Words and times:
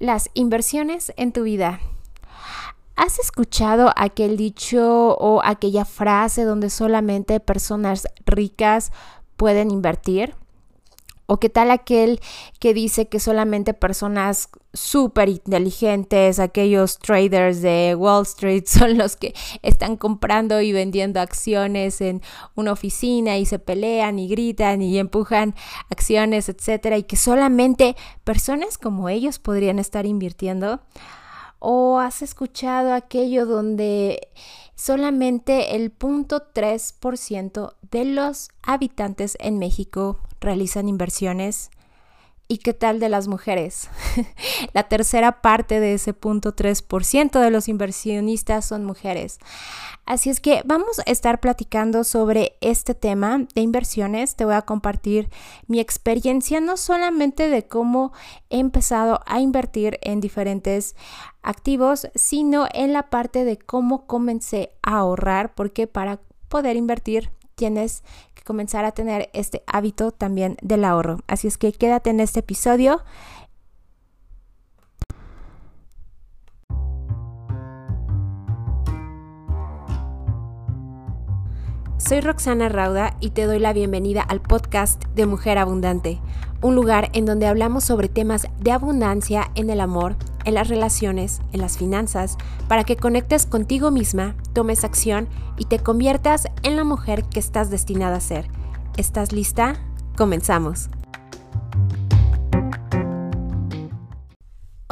las 0.00 0.30
inversiones 0.34 1.12
en 1.16 1.30
tu 1.30 1.44
vida. 1.44 1.78
¿Has 2.96 3.18
escuchado 3.18 3.92
aquel 3.96 4.36
dicho 4.36 5.14
o 5.16 5.42
aquella 5.44 5.84
frase 5.84 6.44
donde 6.44 6.70
solamente 6.70 7.38
personas 7.38 8.08
ricas 8.26 8.92
pueden 9.36 9.70
invertir? 9.70 10.34
¿O 11.32 11.38
qué 11.38 11.48
tal 11.48 11.70
aquel 11.70 12.18
que 12.58 12.74
dice 12.74 13.06
que 13.06 13.20
solamente 13.20 13.72
personas 13.72 14.48
súper 14.72 15.28
inteligentes, 15.28 16.40
aquellos 16.40 16.98
traders 16.98 17.62
de 17.62 17.94
Wall 17.94 18.24
Street 18.24 18.64
son 18.66 18.98
los 18.98 19.14
que 19.14 19.32
están 19.62 19.96
comprando 19.96 20.60
y 20.60 20.72
vendiendo 20.72 21.20
acciones 21.20 22.00
en 22.00 22.20
una 22.56 22.72
oficina 22.72 23.38
y 23.38 23.46
se 23.46 23.60
pelean 23.60 24.18
y 24.18 24.26
gritan 24.26 24.82
y 24.82 24.98
empujan 24.98 25.54
acciones, 25.88 26.48
etcétera, 26.48 26.98
y 26.98 27.04
que 27.04 27.14
solamente 27.14 27.94
personas 28.24 28.76
como 28.76 29.08
ellos 29.08 29.38
podrían 29.38 29.78
estar 29.78 30.06
invirtiendo? 30.06 30.80
¿O 31.60 32.00
has 32.00 32.22
escuchado 32.22 32.92
aquello 32.92 33.46
donde 33.46 34.30
solamente 34.74 35.76
el 35.76 35.96
0.3% 35.96 37.74
de 37.88 38.04
los 38.04 38.48
habitantes 38.64 39.36
en 39.38 39.60
México 39.60 40.18
realizan 40.40 40.88
inversiones. 40.88 41.70
¿Y 42.52 42.58
qué 42.58 42.74
tal 42.74 42.98
de 42.98 43.08
las 43.08 43.28
mujeres? 43.28 43.88
la 44.72 44.88
tercera 44.88 45.40
parte 45.40 45.78
de 45.78 45.94
ese 45.94 46.14
punto 46.14 46.52
3% 46.52 47.38
de 47.38 47.48
los 47.48 47.68
inversionistas 47.68 48.64
son 48.64 48.84
mujeres. 48.84 49.38
Así 50.04 50.30
es 50.30 50.40
que 50.40 50.62
vamos 50.64 50.98
a 50.98 51.02
estar 51.02 51.38
platicando 51.38 52.02
sobre 52.02 52.56
este 52.60 52.96
tema 52.96 53.46
de 53.54 53.60
inversiones. 53.60 54.34
Te 54.34 54.44
voy 54.44 54.54
a 54.54 54.62
compartir 54.62 55.30
mi 55.68 55.78
experiencia, 55.78 56.60
no 56.60 56.76
solamente 56.76 57.48
de 57.48 57.68
cómo 57.68 58.12
he 58.48 58.58
empezado 58.58 59.20
a 59.26 59.38
invertir 59.38 60.00
en 60.02 60.20
diferentes 60.20 60.96
activos, 61.42 62.08
sino 62.16 62.66
en 62.74 62.92
la 62.92 63.10
parte 63.10 63.44
de 63.44 63.58
cómo 63.58 64.08
comencé 64.08 64.72
a 64.82 64.98
ahorrar, 64.98 65.54
porque 65.54 65.86
para 65.86 66.18
poder 66.48 66.74
invertir 66.74 67.30
tienes 67.60 68.04
que 68.34 68.42
comenzar 68.42 68.86
a 68.86 68.92
tener 68.92 69.28
este 69.34 69.62
hábito 69.66 70.12
también 70.12 70.56
del 70.62 70.82
ahorro. 70.82 71.18
Así 71.26 71.46
es 71.46 71.58
que 71.58 71.74
quédate 71.74 72.08
en 72.08 72.20
este 72.20 72.40
episodio. 72.40 73.02
Soy 81.98 82.22
Roxana 82.22 82.70
Rauda 82.70 83.14
y 83.20 83.28
te 83.30 83.44
doy 83.44 83.58
la 83.58 83.74
bienvenida 83.74 84.22
al 84.22 84.40
podcast 84.40 85.04
de 85.14 85.26
Mujer 85.26 85.58
Abundante, 85.58 86.18
un 86.62 86.74
lugar 86.74 87.10
en 87.12 87.26
donde 87.26 87.46
hablamos 87.46 87.84
sobre 87.84 88.08
temas 88.08 88.46
de 88.58 88.72
abundancia 88.72 89.50
en 89.54 89.68
el 89.68 89.82
amor, 89.82 90.16
en 90.44 90.54
las 90.54 90.68
relaciones, 90.68 91.40
en 91.52 91.60
las 91.60 91.78
finanzas, 91.78 92.36
para 92.68 92.84
que 92.84 92.96
conectes 92.96 93.46
contigo 93.46 93.90
misma, 93.90 94.36
tomes 94.52 94.84
acción 94.84 95.28
y 95.58 95.66
te 95.66 95.78
conviertas 95.78 96.48
en 96.62 96.76
la 96.76 96.84
mujer 96.84 97.24
que 97.24 97.40
estás 97.40 97.70
destinada 97.70 98.16
a 98.16 98.20
ser. 98.20 98.48
¿Estás 98.96 99.32
lista? 99.32 99.76
Comenzamos. 100.16 100.90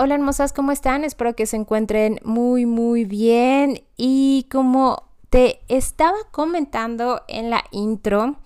Hola 0.00 0.14
hermosas, 0.14 0.52
¿cómo 0.52 0.70
están? 0.70 1.02
Espero 1.02 1.34
que 1.34 1.44
se 1.44 1.56
encuentren 1.56 2.20
muy, 2.22 2.66
muy 2.66 3.04
bien. 3.04 3.82
Y 3.96 4.46
como 4.48 5.08
te 5.28 5.60
estaba 5.66 6.16
comentando 6.30 7.22
en 7.26 7.50
la 7.50 7.64
intro 7.72 8.36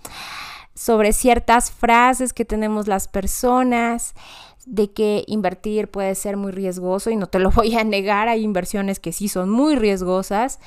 sobre 0.75 1.13
ciertas 1.13 1.71
frases 1.71 2.33
que 2.33 2.47
tenemos 2.47 2.89
las 2.89 3.07
personas, 3.07 4.15
de 4.67 4.93
que 4.93 5.25
invertir 5.27 5.89
puede 5.89 6.15
ser 6.15 6.37
muy 6.37 6.53
riesgoso 6.53 7.11
y 7.11 7.17
no 7.17 7.27
te 7.27 7.39
lo 7.39 7.51
voy 7.55 7.77
a 7.77 7.85
negar, 7.85 8.29
hay 8.29 8.43
inversiones 8.43 9.01
que 9.01 9.13
sí 9.13 9.29
son 9.29 9.51
muy 9.51 9.77
riesgosas, 9.77 10.61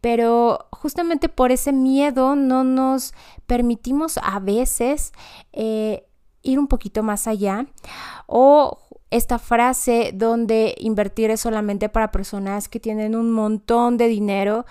pero 0.00 0.66
justamente 0.72 1.28
por 1.28 1.52
ese 1.52 1.72
miedo 1.72 2.34
no 2.34 2.64
nos 2.64 3.14
permitimos 3.46 4.18
a 4.18 4.40
veces 4.40 5.12
eh, 5.52 6.06
ir 6.42 6.58
un 6.58 6.66
poquito 6.66 7.02
más 7.02 7.28
allá. 7.28 7.66
O 8.26 8.78
esta 9.10 9.38
frase 9.38 10.10
donde 10.14 10.74
invertir 10.78 11.30
es 11.30 11.40
solamente 11.40 11.88
para 11.88 12.10
personas 12.10 12.68
que 12.68 12.80
tienen 12.80 13.14
un 13.14 13.30
montón 13.30 13.98
de 13.98 14.08
dinero 14.08 14.64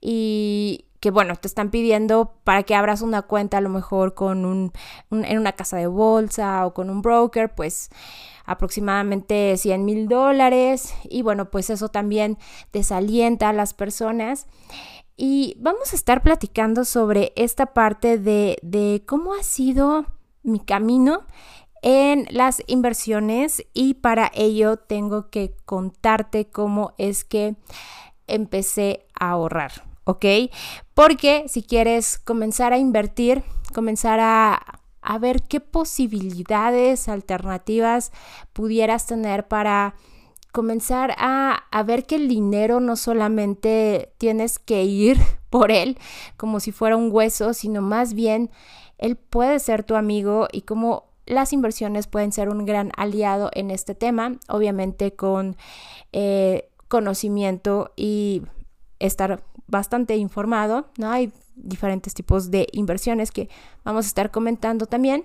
y 0.00 0.86
que 1.04 1.10
bueno, 1.10 1.36
te 1.36 1.48
están 1.48 1.68
pidiendo 1.68 2.32
para 2.44 2.62
que 2.62 2.74
abras 2.74 3.02
una 3.02 3.20
cuenta 3.20 3.58
a 3.58 3.60
lo 3.60 3.68
mejor 3.68 4.14
con 4.14 4.46
un, 4.46 4.72
en 5.10 5.36
una 5.38 5.52
casa 5.52 5.76
de 5.76 5.86
bolsa 5.86 6.64
o 6.64 6.72
con 6.72 6.88
un 6.88 7.02
broker, 7.02 7.54
pues 7.54 7.90
aproximadamente 8.46 9.54
100 9.58 9.84
mil 9.84 10.08
dólares 10.08 10.94
y 11.04 11.20
bueno, 11.20 11.50
pues 11.50 11.68
eso 11.68 11.90
también 11.90 12.38
desalienta 12.72 13.50
a 13.50 13.52
las 13.52 13.74
personas. 13.74 14.46
Y 15.14 15.58
vamos 15.60 15.92
a 15.92 15.96
estar 15.96 16.22
platicando 16.22 16.86
sobre 16.86 17.34
esta 17.36 17.74
parte 17.74 18.16
de, 18.16 18.56
de 18.62 19.02
cómo 19.06 19.34
ha 19.34 19.42
sido 19.42 20.06
mi 20.42 20.58
camino 20.58 21.26
en 21.82 22.26
las 22.30 22.62
inversiones 22.66 23.62
y 23.74 23.92
para 23.92 24.30
ello 24.32 24.78
tengo 24.78 25.28
que 25.28 25.54
contarte 25.66 26.48
cómo 26.48 26.94
es 26.96 27.24
que 27.24 27.56
empecé 28.26 29.04
a 29.20 29.32
ahorrar. 29.32 29.93
¿Ok? 30.04 30.24
Porque 30.94 31.44
si 31.48 31.62
quieres 31.62 32.18
comenzar 32.18 32.72
a 32.72 32.78
invertir, 32.78 33.42
comenzar 33.72 34.20
a, 34.20 34.80
ver 35.20 35.42
qué 35.42 35.60
posibilidades 35.60 37.08
alternativas 37.08 38.10
pudieras 38.52 39.06
tener 39.06 39.46
para 39.48 39.94
comenzar 40.50 41.14
a, 41.18 41.64
a, 41.70 41.82
ver 41.82 42.06
que 42.06 42.14
el 42.14 42.28
dinero 42.28 42.80
no 42.80 42.96
solamente 42.96 44.12
tienes 44.18 44.58
que 44.58 44.84
ir 44.84 45.18
por 45.50 45.70
él 45.70 45.98
como 46.36 46.60
si 46.60 46.72
fuera 46.72 46.96
un 46.96 47.10
hueso, 47.12 47.52
sino 47.52 47.82
más 47.82 48.14
bien 48.14 48.50
él 48.98 49.16
puede 49.16 49.58
ser 49.58 49.84
tu 49.84 49.96
amigo 49.96 50.48
y 50.52 50.62
como 50.62 51.04
las 51.26 51.52
inversiones 51.52 52.06
pueden 52.06 52.32
ser 52.32 52.48
un 52.48 52.64
gran 52.66 52.92
aliado 52.96 53.50
en 53.54 53.70
este 53.70 53.94
tema, 53.94 54.38
obviamente 54.48 55.14
con 55.14 55.56
eh, 56.12 56.68
conocimiento 56.88 57.92
y 57.96 58.42
estar 58.98 59.42
bastante 59.66 60.16
informado, 60.16 60.88
¿no? 60.98 61.10
Hay 61.10 61.32
diferentes 61.56 62.14
tipos 62.14 62.50
de 62.50 62.66
inversiones 62.72 63.30
que 63.30 63.48
vamos 63.84 64.04
a 64.06 64.08
estar 64.08 64.30
comentando 64.30 64.86
también. 64.86 65.24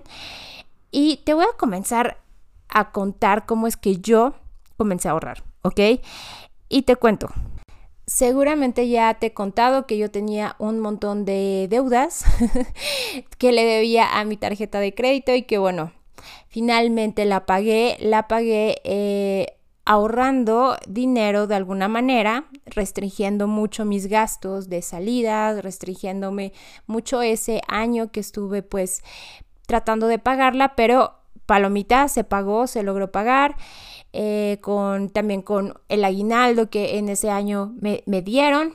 Y 0.90 1.18
te 1.24 1.34
voy 1.34 1.44
a 1.44 1.56
comenzar 1.56 2.18
a 2.68 2.92
contar 2.92 3.46
cómo 3.46 3.66
es 3.66 3.76
que 3.76 3.98
yo 3.98 4.34
comencé 4.76 5.08
a 5.08 5.12
ahorrar, 5.12 5.42
¿ok? 5.62 5.80
Y 6.68 6.82
te 6.82 6.96
cuento. 6.96 7.28
Seguramente 8.06 8.88
ya 8.88 9.14
te 9.14 9.26
he 9.26 9.34
contado 9.34 9.86
que 9.86 9.96
yo 9.96 10.10
tenía 10.10 10.56
un 10.58 10.80
montón 10.80 11.24
de 11.24 11.68
deudas 11.70 12.24
que 13.38 13.52
le 13.52 13.64
debía 13.64 14.18
a 14.18 14.24
mi 14.24 14.36
tarjeta 14.36 14.80
de 14.80 14.94
crédito 14.94 15.32
y 15.34 15.42
que 15.42 15.58
bueno, 15.58 15.92
finalmente 16.48 17.24
la 17.24 17.46
pagué, 17.46 17.96
la 18.00 18.26
pagué 18.26 18.80
eh, 18.82 19.59
ahorrando 19.90 20.76
dinero 20.86 21.48
de 21.48 21.56
alguna 21.56 21.88
manera, 21.88 22.44
restringiendo 22.64 23.48
mucho 23.48 23.84
mis 23.84 24.06
gastos 24.06 24.68
de 24.68 24.82
salidas, 24.82 25.64
restringiéndome 25.64 26.52
mucho 26.86 27.22
ese 27.22 27.60
año 27.66 28.12
que 28.12 28.20
estuve 28.20 28.62
pues 28.62 29.02
tratando 29.66 30.06
de 30.06 30.20
pagarla, 30.20 30.76
pero 30.76 31.14
palomita 31.44 32.06
se 32.06 32.22
pagó, 32.22 32.68
se 32.68 32.84
logró 32.84 33.10
pagar. 33.10 33.56
Eh, 34.12 34.58
con, 34.60 35.08
también 35.10 35.42
con 35.42 35.74
el 35.88 36.04
aguinaldo 36.04 36.70
que 36.70 36.98
en 36.98 37.08
ese 37.08 37.28
año 37.28 37.74
me, 37.80 38.22
dieron. 38.22 38.74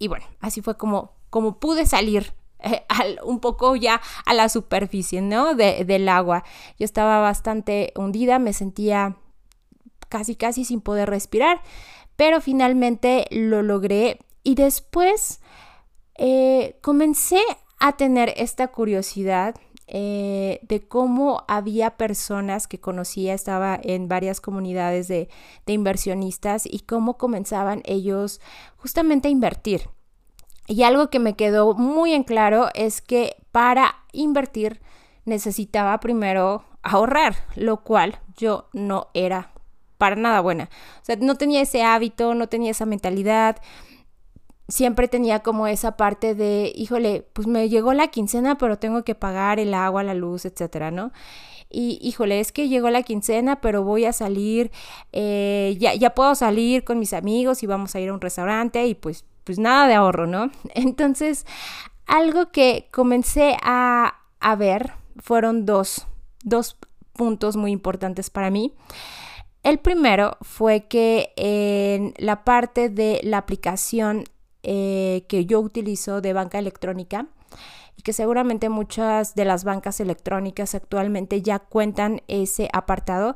Y 0.00 0.08
bueno, 0.08 0.26
así 0.40 0.62
fue 0.62 0.76
como, 0.76 1.12
como 1.30 1.60
pude 1.60 1.86
salir 1.86 2.34
eh, 2.58 2.84
un 3.24 3.38
poco 3.38 3.76
ya 3.76 4.00
a 4.24 4.34
la 4.34 4.48
superficie, 4.48 5.22
¿no? 5.22 5.54
del 5.54 6.08
agua. 6.08 6.42
Yo 6.76 6.84
estaba 6.84 7.20
bastante 7.20 7.92
hundida, 7.94 8.40
me 8.40 8.52
sentía 8.52 9.16
casi 10.08 10.36
casi 10.36 10.64
sin 10.64 10.80
poder 10.80 11.08
respirar, 11.10 11.60
pero 12.16 12.40
finalmente 12.40 13.26
lo 13.30 13.62
logré 13.62 14.18
y 14.42 14.54
después 14.54 15.40
eh, 16.16 16.78
comencé 16.80 17.42
a 17.78 17.96
tener 17.96 18.32
esta 18.36 18.68
curiosidad 18.68 19.54
eh, 19.88 20.58
de 20.62 20.86
cómo 20.86 21.44
había 21.46 21.96
personas 21.96 22.66
que 22.66 22.80
conocía, 22.80 23.34
estaba 23.34 23.78
en 23.80 24.08
varias 24.08 24.40
comunidades 24.40 25.06
de, 25.06 25.28
de 25.64 25.72
inversionistas 25.72 26.66
y 26.66 26.80
cómo 26.80 27.18
comenzaban 27.18 27.82
ellos 27.84 28.40
justamente 28.76 29.28
a 29.28 29.30
invertir. 29.30 29.88
Y 30.66 30.82
algo 30.82 31.08
que 31.10 31.20
me 31.20 31.36
quedó 31.36 31.74
muy 31.74 32.12
en 32.12 32.24
claro 32.24 32.68
es 32.74 33.00
que 33.00 33.36
para 33.52 33.94
invertir 34.12 34.80
necesitaba 35.24 36.00
primero 36.00 36.64
ahorrar, 36.82 37.36
lo 37.54 37.84
cual 37.84 38.20
yo 38.36 38.68
no 38.72 39.08
era 39.14 39.52
para 39.98 40.16
nada 40.16 40.40
buena. 40.40 40.68
O 41.02 41.04
sea, 41.04 41.16
no 41.16 41.36
tenía 41.36 41.62
ese 41.62 41.82
hábito, 41.82 42.34
no 42.34 42.48
tenía 42.48 42.70
esa 42.70 42.86
mentalidad. 42.86 43.56
siempre 44.68 45.08
tenía 45.08 45.40
como 45.40 45.66
esa 45.68 45.96
parte 45.96 46.34
de, 46.34 46.72
híjole, 46.74 47.28
pues 47.32 47.46
me 47.46 47.68
llegó 47.68 47.92
la 47.92 48.08
quincena, 48.08 48.58
pero 48.58 48.78
tengo 48.78 49.04
que 49.04 49.14
pagar 49.14 49.60
el 49.60 49.74
agua, 49.74 50.02
la 50.02 50.14
luz, 50.14 50.44
etcétera, 50.44 50.90
¿no? 50.90 51.12
Y 51.70 51.98
híjole, 52.02 52.40
es 52.40 52.52
que 52.52 52.68
llegó 52.68 52.90
la 52.90 53.02
quincena, 53.02 53.60
pero 53.60 53.82
voy 53.84 54.04
a 54.04 54.12
salir, 54.12 54.70
eh, 55.12 55.76
ya, 55.78 55.94
ya 55.94 56.14
puedo 56.14 56.34
salir 56.34 56.84
con 56.84 56.98
mis 56.98 57.12
amigos 57.12 57.62
y 57.62 57.66
vamos 57.66 57.94
a 57.94 58.00
ir 58.00 58.08
a 58.08 58.14
un 58.14 58.20
restaurante 58.20 58.86
y 58.86 58.94
pues, 58.94 59.24
pues 59.44 59.58
nada 59.58 59.88
de 59.88 59.94
ahorro, 59.94 60.26
¿no? 60.26 60.50
Entonces, 60.74 61.46
algo 62.06 62.50
que 62.50 62.88
comencé 62.92 63.56
a, 63.62 64.16
a 64.40 64.56
ver 64.56 64.92
fueron 65.18 65.66
dos, 65.66 66.06
dos 66.44 66.76
puntos 67.12 67.56
muy 67.56 67.72
importantes 67.72 68.30
para 68.30 68.50
mí. 68.50 68.74
El 69.66 69.78
primero 69.78 70.36
fue 70.42 70.86
que 70.86 71.32
en 71.34 72.14
la 72.18 72.44
parte 72.44 72.88
de 72.88 73.18
la 73.24 73.38
aplicación 73.38 74.22
eh, 74.62 75.26
que 75.28 75.44
yo 75.44 75.58
utilizo 75.58 76.20
de 76.20 76.32
banca 76.32 76.60
electrónica, 76.60 77.26
y 77.96 78.02
que 78.02 78.12
seguramente 78.12 78.68
muchas 78.68 79.34
de 79.34 79.44
las 79.44 79.64
bancas 79.64 79.98
electrónicas 79.98 80.76
actualmente 80.76 81.42
ya 81.42 81.58
cuentan 81.58 82.22
ese 82.28 82.68
apartado. 82.72 83.34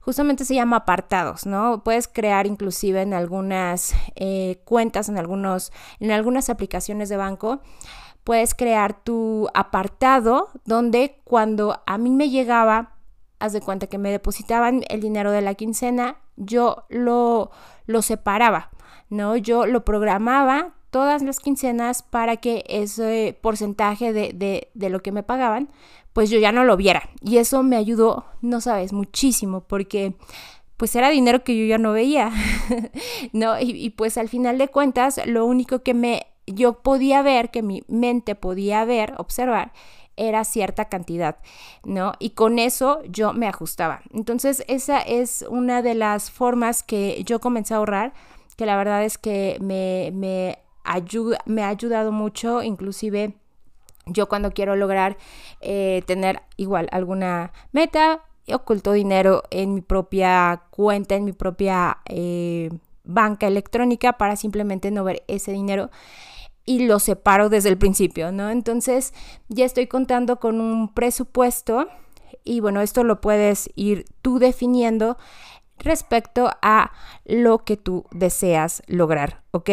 Justamente 0.00 0.44
se 0.44 0.54
llama 0.54 0.76
apartados, 0.76 1.46
¿no? 1.46 1.82
Puedes 1.82 2.08
crear 2.08 2.46
inclusive 2.46 3.00
en 3.00 3.14
algunas 3.14 3.94
eh, 4.16 4.60
cuentas, 4.66 5.08
en, 5.08 5.16
algunos, 5.16 5.72
en 5.98 6.10
algunas 6.10 6.50
aplicaciones 6.50 7.08
de 7.08 7.16
banco, 7.16 7.62
puedes 8.22 8.54
crear 8.54 9.02
tu 9.02 9.48
apartado 9.54 10.50
donde 10.66 11.22
cuando 11.24 11.80
a 11.86 11.96
mí 11.96 12.10
me 12.10 12.28
llegaba, 12.28 12.99
haz 13.40 13.52
de 13.52 13.60
cuenta 13.60 13.88
que 13.88 13.98
me 13.98 14.10
depositaban 14.10 14.84
el 14.88 15.00
dinero 15.00 15.32
de 15.32 15.40
la 15.40 15.54
quincena, 15.54 16.16
yo 16.36 16.84
lo, 16.88 17.50
lo 17.86 18.02
separaba, 18.02 18.70
¿no? 19.08 19.36
Yo 19.36 19.66
lo 19.66 19.84
programaba 19.84 20.74
todas 20.90 21.22
las 21.22 21.40
quincenas 21.40 22.02
para 22.02 22.36
que 22.36 22.64
ese 22.68 23.38
porcentaje 23.40 24.12
de, 24.12 24.68
lo 24.74 25.00
que 25.00 25.12
me 25.12 25.22
pagaban, 25.22 25.70
pues 26.12 26.30
yo 26.30 26.38
ya 26.38 26.52
no 26.52 26.64
lo 26.64 26.76
viera. 26.76 27.08
Y 27.22 27.38
eso 27.38 27.62
me 27.62 27.76
ayudó, 27.76 28.26
no 28.42 28.60
sabes, 28.60 28.92
muchísimo, 28.92 29.62
porque 29.62 30.14
pues 30.76 30.94
era 30.96 31.10
dinero 31.10 31.44
que 31.44 31.56
yo 31.56 31.66
ya 31.66 31.78
no 31.78 31.92
veía, 31.92 32.32
¿no? 33.32 33.60
Y, 33.60 33.70
y, 33.70 33.90
pues 33.90 34.18
al 34.18 34.28
final 34.28 34.58
de 34.58 34.68
cuentas, 34.68 35.20
lo 35.26 35.44
único 35.44 35.82
que 35.82 35.94
me, 35.94 36.26
yo 36.46 36.82
podía 36.82 37.22
ver, 37.22 37.50
que 37.50 37.62
mi 37.62 37.82
mente 37.86 38.34
podía 38.34 38.84
ver, 38.84 39.14
observar, 39.18 39.72
era 40.20 40.44
cierta 40.44 40.84
cantidad, 40.84 41.36
¿no? 41.84 42.12
Y 42.18 42.30
con 42.30 42.58
eso 42.58 43.02
yo 43.08 43.32
me 43.32 43.48
ajustaba. 43.48 44.02
Entonces, 44.12 44.62
esa 44.68 45.00
es 45.00 45.44
una 45.48 45.82
de 45.82 45.94
las 45.94 46.30
formas 46.30 46.82
que 46.82 47.22
yo 47.24 47.40
comencé 47.40 47.74
a 47.74 47.78
ahorrar, 47.78 48.12
que 48.56 48.66
la 48.66 48.76
verdad 48.76 49.02
es 49.04 49.16
que 49.16 49.56
me, 49.60 50.10
me 50.12 50.58
me 51.46 51.62
ha 51.62 51.68
ayudado 51.68 52.12
mucho, 52.12 52.62
inclusive 52.62 53.34
yo 54.06 54.28
cuando 54.28 54.50
quiero 54.50 54.76
lograr 54.76 55.16
eh, 55.60 56.02
tener 56.06 56.42
igual 56.56 56.88
alguna 56.90 57.52
meta, 57.72 58.24
oculto 58.52 58.92
dinero 58.92 59.44
en 59.50 59.74
mi 59.74 59.80
propia 59.80 60.62
cuenta, 60.70 61.14
en 61.14 61.24
mi 61.24 61.32
propia 61.32 61.98
eh, 62.06 62.70
banca 63.04 63.46
electrónica 63.46 64.14
para 64.14 64.36
simplemente 64.36 64.90
no 64.90 65.04
ver 65.04 65.22
ese 65.28 65.52
dinero 65.52 65.90
y 66.70 66.86
lo 66.86 67.00
separo 67.00 67.48
desde 67.48 67.68
el 67.70 67.78
principio, 67.78 68.30
¿no? 68.30 68.50
Entonces 68.50 69.12
ya 69.48 69.64
estoy 69.64 69.88
contando 69.88 70.38
con 70.38 70.60
un 70.60 70.94
presupuesto 70.94 71.88
y 72.44 72.60
bueno, 72.60 72.80
esto 72.80 73.02
lo 73.02 73.20
puedes 73.20 73.70
ir 73.74 74.04
tú 74.22 74.38
definiendo 74.38 75.18
respecto 75.78 76.50
a 76.62 76.92
lo 77.24 77.64
que 77.64 77.76
tú 77.76 78.04
deseas 78.12 78.82
lograr, 78.86 79.42
¿ok? 79.50 79.70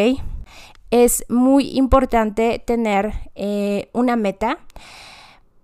es 0.92 1.26
muy 1.30 1.78
importante 1.78 2.60
tener 2.66 3.14
eh, 3.36 3.90
una 3.94 4.16
meta, 4.16 4.60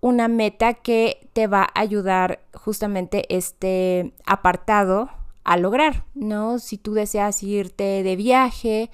una 0.02 0.28
meta 0.28 0.74
que 0.74 1.30
te 1.34 1.48
va 1.48 1.64
a 1.64 1.80
ayudar 1.80 2.42
justamente 2.54 3.26
este 3.36 4.14
apartado 4.26 5.10
a 5.46 5.58
lograr, 5.58 6.06
¿no? 6.14 6.60
Si 6.60 6.78
tú 6.78 6.94
deseas 6.94 7.42
irte 7.44 8.04
de 8.04 8.16
viaje, 8.16 8.92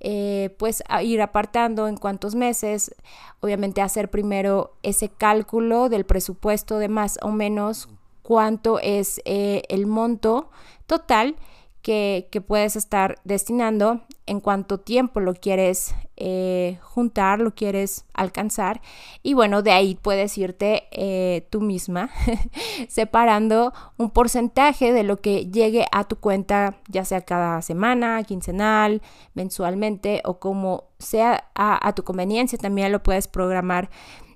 eh, 0.00 0.54
pues 0.58 0.82
a 0.88 1.02
ir 1.02 1.22
apartando 1.22 1.86
en 1.88 1.96
cuántos 1.96 2.34
meses, 2.34 2.94
obviamente 3.40 3.82
hacer 3.82 4.10
primero 4.10 4.72
ese 4.82 5.08
cálculo 5.08 5.88
del 5.88 6.04
presupuesto 6.04 6.78
de 6.78 6.88
más 6.88 7.18
o 7.22 7.30
menos 7.30 7.88
cuánto 8.22 8.78
es 8.80 9.20
eh, 9.24 9.62
el 9.68 9.86
monto 9.86 10.50
total 10.86 11.36
que, 11.82 12.28
puedes 12.46 12.76
estar 12.76 13.18
destinando, 13.24 14.02
en 14.26 14.40
cuánto 14.40 14.78
tiempo 14.78 15.18
lo 15.18 15.34
quieres 15.34 15.94
eh, 16.16 16.78
juntar, 16.82 17.40
lo 17.40 17.54
quieres 17.54 18.04
alcanzar. 18.14 18.80
Y 19.22 19.34
bueno, 19.34 19.62
de 19.62 19.72
ahí 19.72 19.96
puedes 19.96 20.36
irte 20.38 20.84
eh, 20.92 21.48
tú 21.50 21.60
misma 21.60 22.10
separando 22.88 23.72
un 23.96 24.10
porcentaje 24.10 24.92
de 24.92 25.02
lo 25.02 25.16
que 25.16 25.46
llegue 25.46 25.86
a 25.90 26.04
tu 26.04 26.16
cuenta, 26.16 26.76
ya 26.88 27.04
sea 27.04 27.22
cada 27.22 27.60
semana, 27.62 28.22
quincenal, 28.22 29.02
mensualmente 29.34 30.20
o 30.24 30.38
como 30.38 30.84
sea 30.98 31.50
a, 31.54 31.92
tu 31.94 32.04
conveniencia. 32.04 32.58
También 32.58 32.92
lo 32.92 33.02
puedes 33.02 33.26
programar 33.26 33.90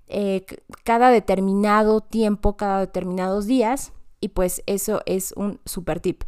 eh, 0.08 0.44
cada 0.82 1.10
determinado 1.10 2.00
tiempo, 2.00 2.56
cada 2.56 2.80
determinados 2.80 3.46
días 3.46 3.92
y 4.24 4.28
pues 4.28 4.62
eso 4.64 5.02
es 5.04 5.34
un 5.36 5.60
super 5.66 6.00
tip. 6.00 6.22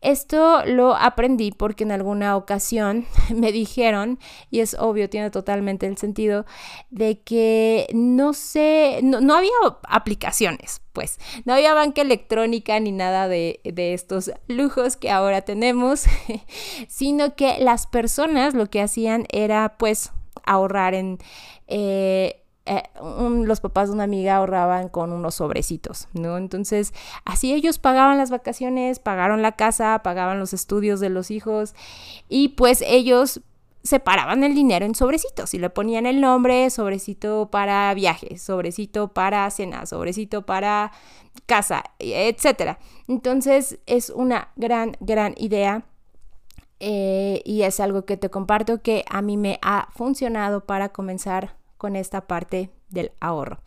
Esto 0.00 0.64
lo 0.64 0.94
aprendí 0.94 1.50
porque 1.50 1.82
en 1.82 1.90
alguna 1.90 2.36
ocasión 2.36 3.04
me 3.34 3.50
dijeron, 3.50 4.20
y 4.48 4.60
es 4.60 4.76
obvio, 4.78 5.10
tiene 5.10 5.28
totalmente 5.32 5.88
el 5.88 5.98
sentido, 5.98 6.46
de 6.90 7.18
que 7.18 7.88
no 7.94 8.32
sé, 8.32 9.00
no, 9.02 9.34
había 9.34 9.50
aplicaciones, 9.88 10.82
pues, 10.92 11.18
no 11.44 11.54
había 11.54 11.74
banca 11.74 12.02
electrónica 12.02 12.78
ni 12.78 12.92
nada 12.92 13.26
de, 13.26 13.60
estos 13.64 14.30
lujos 14.46 14.96
que 14.96 15.10
ahora 15.10 15.40
tenemos, 15.40 16.04
sino 16.86 17.34
que 17.34 17.58
las 17.58 17.88
personas 17.88 18.54
lo 18.54 18.70
que 18.70 18.80
hacían 18.80 19.26
era 19.32 19.78
pues 19.78 20.12
ahorrar 20.44 20.94
en... 20.94 21.18
Eh, 21.66 22.41
eh, 22.64 22.82
los 23.00 23.60
papás 23.60 23.88
de 23.88 23.94
una 23.94 24.04
amiga 24.04 24.36
ahorraban 24.36 24.88
con 24.88 25.12
unos 25.12 25.34
sobrecitos, 25.36 26.08
¿no? 26.12 26.36
Entonces, 26.36 26.94
así 27.24 27.52
ellos 27.52 27.78
pagaban 27.78 28.18
las 28.18 28.30
vacaciones, 28.30 29.00
pagaron 29.00 29.42
la 29.42 29.52
casa, 29.52 30.00
pagaban 30.04 30.38
los 30.38 30.52
estudios 30.52 31.00
de 31.00 31.10
los 31.10 31.32
hijos 31.32 31.74
y 32.28 32.50
pues 32.50 32.84
ellos 32.86 33.40
separaban 33.82 34.44
el 34.44 34.54
dinero 34.54 34.86
en 34.86 34.94
sobrecitos 34.94 35.54
y 35.54 35.58
le 35.58 35.70
ponían 35.70 36.06
el 36.06 36.20
nombre, 36.20 36.70
sobrecito 36.70 37.48
para 37.50 37.92
viajes, 37.94 38.40
sobrecito 38.42 39.08
para 39.08 39.50
cena, 39.50 39.84
sobrecito 39.86 40.46
para 40.46 40.92
casa, 41.46 41.82
etcétera. 41.98 42.78
Entonces, 43.08 43.80
es 43.86 44.10
una 44.10 44.48
gran, 44.54 44.96
gran 45.00 45.34
idea. 45.36 45.84
Eh, 46.84 47.42
y 47.44 47.62
es 47.62 47.78
algo 47.78 48.04
que 48.04 48.16
te 48.16 48.28
comparto 48.28 48.82
que 48.82 49.04
a 49.08 49.22
mí 49.22 49.36
me 49.36 49.60
ha 49.62 49.88
funcionado 49.92 50.64
para 50.64 50.88
comenzar 50.88 51.61
con 51.82 51.96
esta 51.96 52.28
parte 52.28 52.70
del 52.90 53.10
ahorro. 53.18 53.58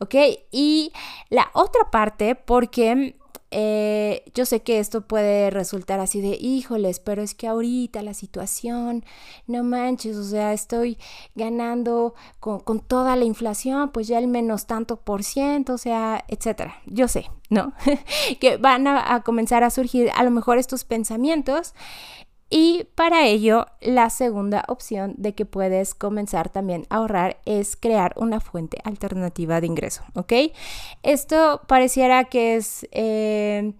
¿Ok? 0.00 0.16
Y 0.50 0.92
la 1.30 1.48
otra 1.54 1.92
parte, 1.92 2.34
porque 2.34 3.14
eh, 3.52 4.24
yo 4.34 4.46
sé 4.46 4.62
que 4.62 4.80
esto 4.80 5.02
puede 5.02 5.50
resultar 5.50 6.00
así 6.00 6.20
de, 6.20 6.36
híjoles, 6.40 6.98
pero 6.98 7.22
es 7.22 7.36
que 7.36 7.46
ahorita 7.46 8.02
la 8.02 8.14
situación, 8.14 9.04
no 9.46 9.62
manches, 9.62 10.16
o 10.16 10.24
sea, 10.24 10.52
estoy 10.52 10.98
ganando 11.36 12.14
con, 12.40 12.80
toda 12.80 13.14
la 13.14 13.26
inflación, 13.26 13.92
pues 13.92 14.08
ya 14.08 14.18
el 14.18 14.26
menos 14.26 14.66
tanto 14.66 14.96
por 14.96 15.22
ciento, 15.22 15.74
o 15.74 15.78
sea, 15.78 16.24
etcétera. 16.26 16.74
Yo 16.86 17.06
sé, 17.06 17.30
¿no? 17.48 17.74
que 18.40 18.56
van 18.56 18.88
a 18.88 19.22
comenzar 19.24 19.62
a 19.62 19.70
surgir 19.70 20.10
a 20.16 20.24
lo 20.24 20.32
mejor 20.32 20.58
estos 20.58 20.82
pensamientos 20.82 21.74
y 22.54 22.86
para 22.96 23.24
ello, 23.24 23.64
la 23.80 24.10
segunda 24.10 24.62
opción 24.68 25.14
de 25.16 25.34
que 25.34 25.46
puedes 25.46 25.94
comenzar 25.94 26.50
también 26.50 26.86
a 26.90 26.96
ahorrar 26.96 27.38
es 27.46 27.76
crear 27.76 28.12
una 28.16 28.40
fuente 28.40 28.76
alternativa 28.84 29.58
de 29.62 29.68
ingreso, 29.68 30.02
¿ok? 30.14 30.34
Esto 31.02 31.62
pareciera 31.66 32.24
que 32.24 32.56
es, 32.56 32.86
eh, 32.92 33.72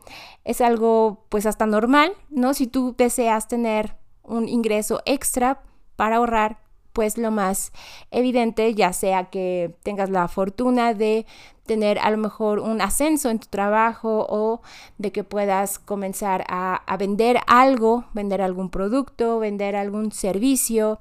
es 0.44 0.62
algo 0.62 1.26
pues 1.28 1.44
hasta 1.44 1.66
normal, 1.66 2.14
¿no? 2.30 2.54
Si 2.54 2.66
tú 2.66 2.94
deseas 2.96 3.46
tener 3.46 3.96
un 4.22 4.48
ingreso 4.48 5.02
extra 5.04 5.60
para 5.96 6.16
ahorrar, 6.16 6.62
pues 6.92 7.18
lo 7.18 7.30
más 7.30 7.72
evidente, 8.10 8.74
ya 8.74 8.92
sea 8.92 9.24
que 9.24 9.74
tengas 9.82 10.10
la 10.10 10.28
fortuna 10.28 10.94
de 10.94 11.26
tener 11.66 11.98
a 11.98 12.10
lo 12.10 12.18
mejor 12.18 12.58
un 12.58 12.80
ascenso 12.80 13.30
en 13.30 13.38
tu 13.38 13.48
trabajo 13.48 14.26
o 14.28 14.60
de 14.98 15.12
que 15.12 15.24
puedas 15.24 15.78
comenzar 15.78 16.44
a, 16.48 16.82
vender 16.98 17.38
algo, 17.46 18.04
vender 18.12 18.42
algún 18.42 18.68
producto, 18.68 19.38
vender 19.38 19.76
algún 19.76 20.12
servicio, 20.12 20.98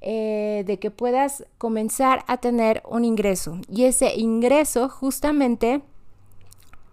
eh, 0.00 0.64
de 0.66 0.78
que 0.78 0.90
puedas 0.90 1.46
comenzar 1.58 2.24
a 2.26 2.38
tener 2.38 2.82
un 2.88 3.04
ingreso. 3.04 3.58
Y 3.68 3.84
ese 3.84 4.14
ingreso 4.16 4.88
justamente 4.88 5.82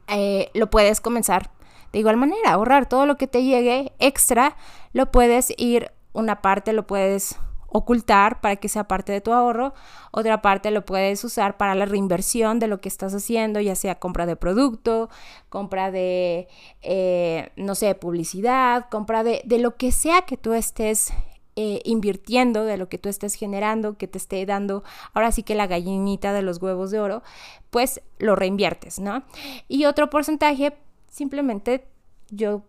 eh, 0.08 0.50
lo 0.54 0.70
puedes 0.70 1.02
comenzar 1.02 1.52
de 1.92 2.00
igual 2.00 2.18
manera, 2.18 2.52
ahorrar 2.52 2.88
todo 2.88 3.06
lo 3.06 3.18
que 3.18 3.28
te 3.28 3.44
llegue 3.44 3.94
extra, 4.00 4.56
lo 4.94 5.12
puedes 5.12 5.54
ir, 5.58 5.92
una 6.14 6.42
parte 6.42 6.74
lo 6.74 6.86
puedes 6.86 7.40
ocultar 7.72 8.42
para 8.42 8.56
que 8.56 8.70
sea 8.70 8.88
parte 8.88 9.12
de 9.12 9.22
tu 9.22 9.34
ahorro, 9.34 9.74
otra 10.12 10.42
parte 10.42 10.72
lo 10.72 10.86
puedes 10.86 11.24
usar 11.24 11.58
para 11.58 11.76
la 11.76 11.86
reinversión 11.86 12.60
de 12.60 12.68
lo 12.68 12.82
que 12.82 12.90
estás 12.90 13.14
haciendo, 13.14 13.60
ya 13.60 13.76
sea 13.76 13.96
compra 13.96 14.26
de 14.26 14.36
producto, 14.36 15.10
compra 15.50 15.92
de, 15.92 16.48
eh, 16.82 17.52
no 17.56 17.76
sé, 17.76 17.96
publicidad, 17.96 18.88
compra 18.90 19.24
de, 19.24 19.42
de 19.46 19.60
lo 19.60 19.76
que 19.76 19.92
sea 19.92 20.24
que 20.24 20.38
tú 20.38 20.54
estés 20.54 21.14
eh, 21.62 21.82
invirtiendo, 21.84 22.64
de 22.64 22.78
lo 22.78 22.88
que 22.88 22.98
tú 22.98 23.10
estés 23.10 23.34
generando, 23.34 23.98
que 23.98 24.08
te 24.08 24.18
esté 24.18 24.46
dando 24.46 24.82
ahora 25.14 25.34
sí 25.34 25.44
que 25.44 25.56
la 25.56 25.68
gallinita 25.68 26.32
de 26.32 26.42
los 26.42 26.62
huevos 26.62 26.90
de 26.90 27.02
oro, 27.02 27.22
pues 27.70 28.02
lo 28.18 28.38
reinviertes, 28.38 28.98
¿no? 29.00 29.24
Y 29.68 29.84
otro 29.84 30.10
porcentaje, 30.10 30.78
simplemente 31.10 31.86
yo, 32.30 32.64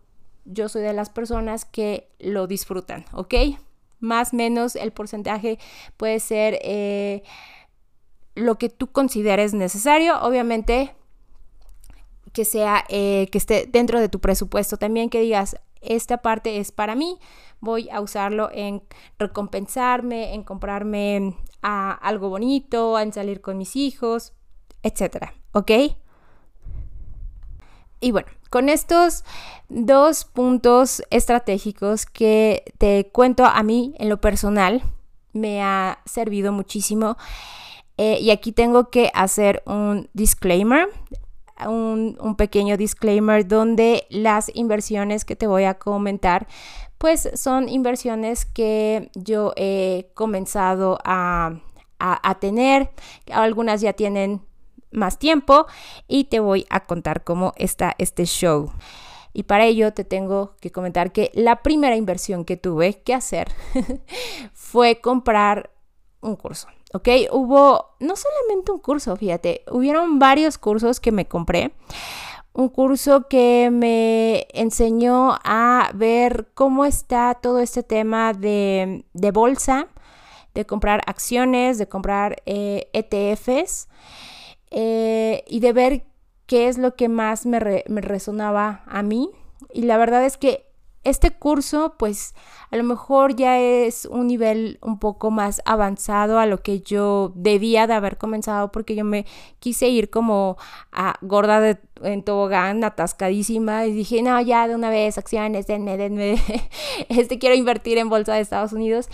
yo 0.45 0.69
soy 0.69 0.83
de 0.83 0.93
las 0.93 1.09
personas 1.09 1.65
que 1.65 2.09
lo 2.19 2.49
disfrutan, 2.49 3.05
¿ok? 3.13 3.35
Más 4.01 4.33
o 4.33 4.37
menos 4.37 4.77
el 4.77 4.93
porcentaje 4.93 5.59
puede 5.97 6.21
ser 6.21 6.59
eh, 6.63 7.23
lo 8.35 8.57
que 8.59 8.69
tú 8.69 8.89
consideres 8.89 9.55
necesario, 9.55 10.21
obviamente 10.23 10.95
que 12.33 12.45
sea, 12.45 12.85
eh, 12.89 13.29
que 13.33 13.39
esté 13.39 13.67
dentro 13.69 14.01
de 14.01 14.09
tu 14.09 14.21
presupuesto 14.21 14.77
también, 14.77 15.11
que 15.11 15.21
digas, 15.21 15.57
esta 15.81 16.19
parte 16.19 16.59
es 16.59 16.73
para 16.73 16.95
mí, 16.95 17.19
voy 17.61 17.89
a 17.91 18.01
usarlo 18.01 18.51
en 18.53 18.83
recompensarme, 19.19 20.35
en 20.35 20.45
comprarme 20.45 21.37
ah, 21.63 21.99
algo 22.03 22.29
bonito, 22.29 22.99
en 22.99 23.13
salir 23.13 23.41
con 23.41 23.59
mis 23.59 23.77
hijos, 23.77 24.33
etcétera, 24.83 25.35
¿ok? 25.53 25.71
Y 28.01 28.13
bueno, 28.13 28.29
con 28.49 28.69
estos 28.69 29.25
dos 29.69 30.25
puntos 30.25 31.03
estratégicos 31.11 32.07
que 32.07 32.65
te 32.79 33.11
cuento 33.13 33.45
a 33.45 33.63
mí 33.63 33.95
en 33.99 34.09
lo 34.09 34.21
personal, 34.21 34.83
me 35.33 35.63
ha 35.63 36.01
servido 36.07 36.53
muchísimo. 36.53 37.17
Eh, 37.97 38.19
y 38.21 38.31
aquí 38.31 38.53
tengo 38.53 38.91
que 38.91 39.11
hacer 39.15 39.63
un 39.67 40.09
disclaimer 40.15 40.89
un, 41.69 42.37
pequeño 42.37 42.77
disclaimer 42.77 43.47
donde 43.47 44.07
las 44.11 44.51
inversiones 44.55 45.25
que 45.25 45.37
te 45.37 45.47
voy 45.47 45.65
a 45.65 45.75
comentar 45.75 46.47
pues 46.99 47.31
son 47.35 47.69
inversiones 47.69 48.45
que 48.45 49.11
yo 49.15 49.53
he 49.57 50.11
comenzado 50.15 50.99
a, 51.05 51.61
tener, 52.41 52.91
algunas 53.33 53.81
ya 53.81 53.95
tienen 53.95 54.43
más 54.91 55.19
tiempo 55.19 55.67
y 56.09 56.25
te 56.25 56.41
voy 56.41 56.67
a 56.71 56.87
contar 56.87 57.25
cómo 57.25 57.53
está 57.57 57.95
este 57.99 58.25
show. 58.25 58.73
Y 59.33 59.45
para 59.45 59.65
ello 59.65 59.93
te 59.93 60.05
tengo 60.05 60.57
que 60.61 60.73
comentar 60.73 61.13
que 61.13 61.31
la 61.35 61.63
primera 61.63 61.97
inversión 61.97 62.45
que 62.45 62.57
tuve 62.57 63.03
que 63.03 63.15
hacer 63.15 63.49
fue 64.53 65.01
comprar 65.01 65.71
un 66.21 66.37
curso. 66.37 66.69
¿ok? 66.93 67.09
Hubo 67.33 67.95
no 68.01 68.15
solamente 68.17 68.73
un 68.73 68.79
curso, 68.79 69.17
fíjate, 69.17 69.65
hubieron 69.71 70.19
varios 70.19 70.59
cursos 70.59 71.01
que 71.01 71.13
me 71.13 71.27
compré. 71.27 71.73
Un 72.53 72.69
curso 72.69 73.29
que 73.29 73.71
me 73.71 74.49
enseñó 74.53 75.39
a 75.45 75.91
ver 75.95 76.49
cómo 76.55 76.85
está 76.85 77.39
todo 77.41 77.61
este 77.61 77.85
tema 77.85 78.33
de, 78.33 79.05
bolsa, 79.33 79.87
de 80.53 80.67
comprar 80.67 81.01
acciones, 81.07 81.79
de 81.79 81.89
comprar 81.89 82.43
ETFs 82.45 82.47
eh, 82.47 82.91
e 82.93 84.40
eh, 84.71 85.45
y 85.49 85.61
de 85.61 85.73
ver 85.73 86.05
qué 86.47 86.69
es 86.69 86.79
lo 86.79 86.95
que 86.95 87.09
más 87.09 87.47
me, 87.47 87.85
me 87.89 88.01
resonaba 88.01 88.83
a 88.87 89.03
mí. 89.03 89.31
Y 89.73 89.83
la 89.83 89.97
verdad 89.97 90.25
es 90.25 90.37
que 90.37 90.71
este 91.03 91.31
curso, 91.31 91.95
pues 91.99 92.35
a 92.71 92.77
lo 92.77 92.85
mejor 92.85 93.35
ya 93.35 93.59
es 93.59 94.05
un 94.05 94.27
nivel 94.27 94.79
un 94.83 94.99
poco 94.99 95.31
más 95.31 95.63
avanzado 95.65 96.39
a 96.39 96.45
lo 96.45 96.63
que 96.63 96.81
yo 96.81 97.33
debía 97.35 97.87
de 97.87 97.95
haber 97.95 98.19
comenzado 98.19 98.71
porque 98.71 98.95
yo 98.95 99.05
me 99.05 99.25
quise 99.61 99.89
ir 99.89 100.11
como 100.11 100.59
a 100.93 101.15
gorda 101.23 101.61
de, 101.61 101.79
en 102.03 102.23
tobogán, 102.23 102.85
atascadísima 102.85 103.87
y 103.87 103.93
dije, 103.93 104.23
no, 104.23 104.39
ya 104.43 104.69
de 104.69 104.75
una 104.75 104.91
vez, 104.91 105.17
acciones, 105.17 105.67
denme, 105.67 105.97
denme, 105.97 106.37
este 107.09 107.39
quiero 107.39 107.55
invertir 107.55 107.97
en 107.97 108.11
bolsa 108.11 108.35
de 108.35 108.41
Estados 108.41 108.75
Unidos. 108.75 109.09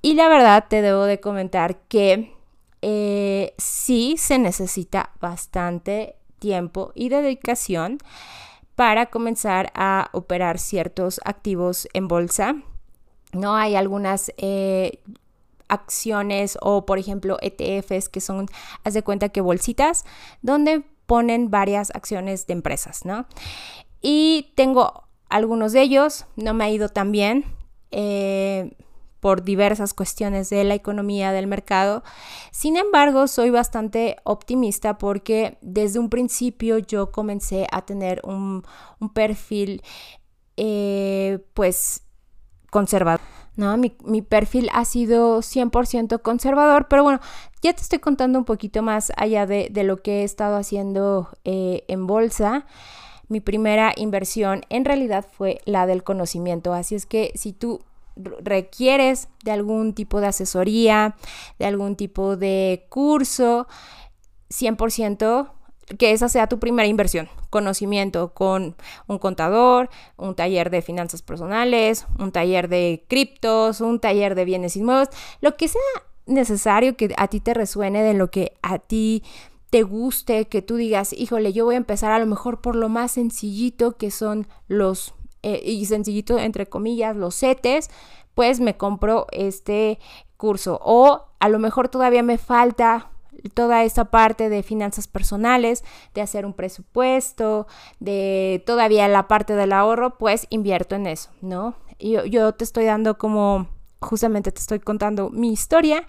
Y 0.00 0.14
la 0.14 0.28
verdad 0.28 0.66
te 0.68 0.80
debo 0.80 1.04
de 1.04 1.18
comentar 1.18 1.76
que 1.88 2.36
eh, 2.82 3.54
sí 3.58 4.16
se 4.18 4.38
necesita 4.38 5.10
bastante 5.20 6.16
tiempo 6.38 6.92
y 6.94 7.08
dedicación 7.08 7.98
para 8.74 9.06
comenzar 9.06 9.70
a 9.74 10.10
operar 10.12 10.58
ciertos 10.58 11.20
activos 11.24 11.88
en 11.92 12.08
bolsa. 12.08 12.56
No 13.32 13.54
hay 13.54 13.76
algunas 13.76 14.32
eh, 14.36 15.00
acciones 15.68 16.58
o, 16.60 16.84
por 16.84 16.98
ejemplo, 16.98 17.38
ETFs 17.40 18.08
que 18.08 18.20
son, 18.20 18.48
haz 18.84 18.94
de 18.94 19.02
cuenta 19.02 19.28
que 19.28 19.40
bolsitas, 19.40 20.04
donde 20.42 20.82
ponen 21.06 21.50
varias 21.50 21.90
acciones 21.94 22.46
de 22.46 22.54
empresas, 22.54 23.04
¿no? 23.04 23.26
Y 24.00 24.52
tengo 24.56 25.04
algunos 25.28 25.72
de 25.72 25.82
ellos, 25.82 26.26
no 26.36 26.52
me 26.52 26.64
ha 26.64 26.70
ido 26.70 26.88
tan 26.88 27.12
bien. 27.12 27.44
Eh, 27.90 28.74
por 29.22 29.44
diversas 29.44 29.94
cuestiones 29.94 30.50
de 30.50 30.64
la 30.64 30.74
economía 30.74 31.30
del 31.30 31.46
mercado. 31.46 32.02
Sin 32.50 32.76
embargo, 32.76 33.28
soy 33.28 33.50
bastante 33.50 34.16
optimista 34.24 34.98
porque 34.98 35.58
desde 35.60 36.00
un 36.00 36.10
principio 36.10 36.78
yo 36.78 37.12
comencé 37.12 37.68
a 37.70 37.82
tener 37.82 38.20
un, 38.24 38.64
perfil 39.14 39.80
eh, 40.56 41.38
pues 41.54 42.02
conservador. 42.68 43.20
¿no? 43.54 43.76
Mi, 43.76 44.22
perfil 44.22 44.68
ha 44.72 44.84
sido 44.84 45.38
100% 45.38 46.20
conservador, 46.20 46.88
pero 46.88 47.04
bueno, 47.04 47.20
ya 47.62 47.72
te 47.74 47.80
estoy 47.80 48.00
contando 48.00 48.40
un 48.40 48.44
poquito 48.44 48.82
más 48.82 49.12
allá 49.16 49.46
de, 49.46 49.70
lo 49.84 49.98
que 49.98 50.22
he 50.22 50.24
estado 50.24 50.56
haciendo 50.56 51.28
eh, 51.44 51.84
en 51.86 52.08
bolsa. 52.08 52.66
Mi 53.28 53.38
primera 53.38 53.92
inversión 53.96 54.62
en 54.68 54.84
realidad 54.84 55.24
fue 55.30 55.60
la 55.64 55.86
del 55.86 56.02
conocimiento, 56.02 56.74
así 56.74 56.96
es 56.96 57.06
que 57.06 57.30
si 57.36 57.52
tú 57.52 57.84
requieres 58.16 59.28
de 59.44 59.52
algún 59.52 59.94
tipo 59.94 60.20
de 60.20 60.28
asesoría, 60.28 61.16
de 61.58 61.66
algún 61.66 61.96
tipo 61.96 62.36
de 62.36 62.86
curso, 62.88 63.66
100% 64.50 65.52
que 65.98 66.12
esa 66.12 66.28
sea 66.28 66.46
tu 66.46 66.58
primera 66.58 66.88
inversión, 66.88 67.28
conocimiento 67.50 68.32
con 68.32 68.76
un 69.06 69.18
contador, 69.18 69.90
un 70.16 70.34
taller 70.34 70.70
de 70.70 70.82
finanzas 70.82 71.22
personales, 71.22 72.06
un 72.18 72.32
taller 72.32 72.68
de 72.68 73.04
criptos, 73.08 73.80
un 73.80 74.00
taller 74.00 74.34
de 74.34 74.44
bienes 74.44 74.76
inmuebles, 74.76 75.10
lo 75.40 75.56
que 75.56 75.68
sea 75.68 75.80
necesario 76.26 76.96
que 76.96 77.14
a 77.16 77.28
ti 77.28 77.40
te 77.40 77.52
resuene 77.52 78.02
de 78.02 78.14
lo 78.14 78.30
que 78.30 78.56
a 78.62 78.78
ti 78.78 79.22
te 79.70 79.82
guste, 79.82 80.46
que 80.46 80.62
tú 80.62 80.76
digas, 80.76 81.12
híjole, 81.12 81.52
yo 81.52 81.64
voy 81.64 81.74
a 81.74 81.78
empezar 81.78 82.12
a 82.12 82.18
lo 82.18 82.26
mejor 82.26 82.60
por 82.60 82.76
lo 82.76 82.88
más 82.88 83.12
sencillito 83.12 83.96
que 83.96 84.10
son 84.10 84.46
los 84.68 85.14
eh, 85.42 85.60
y 85.64 85.84
sencillito 85.86 86.38
entre 86.38 86.66
comillas 86.66 87.16
los 87.16 87.34
setes, 87.34 87.90
pues 88.34 88.60
me 88.60 88.76
compro 88.76 89.26
este 89.32 89.98
curso. 90.36 90.80
O 90.82 91.24
a 91.38 91.48
lo 91.48 91.58
mejor 91.58 91.88
todavía 91.88 92.22
me 92.22 92.38
falta 92.38 93.10
toda 93.54 93.82
esa 93.84 94.06
parte 94.06 94.48
de 94.48 94.62
finanzas 94.62 95.08
personales, 95.08 95.84
de 96.14 96.20
hacer 96.20 96.46
un 96.46 96.52
presupuesto, 96.52 97.66
de 97.98 98.62
todavía 98.66 99.08
la 99.08 99.28
parte 99.28 99.54
del 99.54 99.72
ahorro, 99.72 100.18
pues 100.18 100.46
invierto 100.50 100.94
en 100.94 101.06
eso, 101.06 101.30
¿no? 101.40 101.74
Yo, 101.98 102.24
yo 102.24 102.52
te 102.52 102.64
estoy 102.64 102.84
dando 102.84 103.18
como, 103.18 103.68
justamente 104.00 104.52
te 104.52 104.60
estoy 104.60 104.80
contando 104.80 105.30
mi 105.30 105.52
historia 105.52 106.06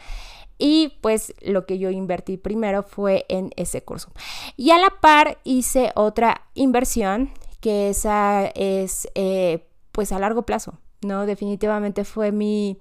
y 0.57 0.97
pues 1.01 1.33
lo 1.41 1.65
que 1.65 1.77
yo 1.77 1.89
invertí 1.89 2.37
primero 2.37 2.83
fue 2.83 3.25
en 3.29 3.51
ese 3.55 3.83
curso. 3.83 4.11
Y 4.55 4.71
a 4.71 4.77
la 4.77 4.89
par 5.01 5.39
hice 5.43 5.91
otra 5.95 6.41
inversión 6.53 7.31
que 7.63 7.89
esa 7.89 8.45
es 8.55 9.07
eh, 9.15 9.65
pues 9.93 10.11
a 10.11 10.19
largo 10.19 10.43
plazo. 10.43 10.79
¿no? 11.01 11.25
Definitivamente 11.25 12.03
fue 12.03 12.33
mi, 12.33 12.77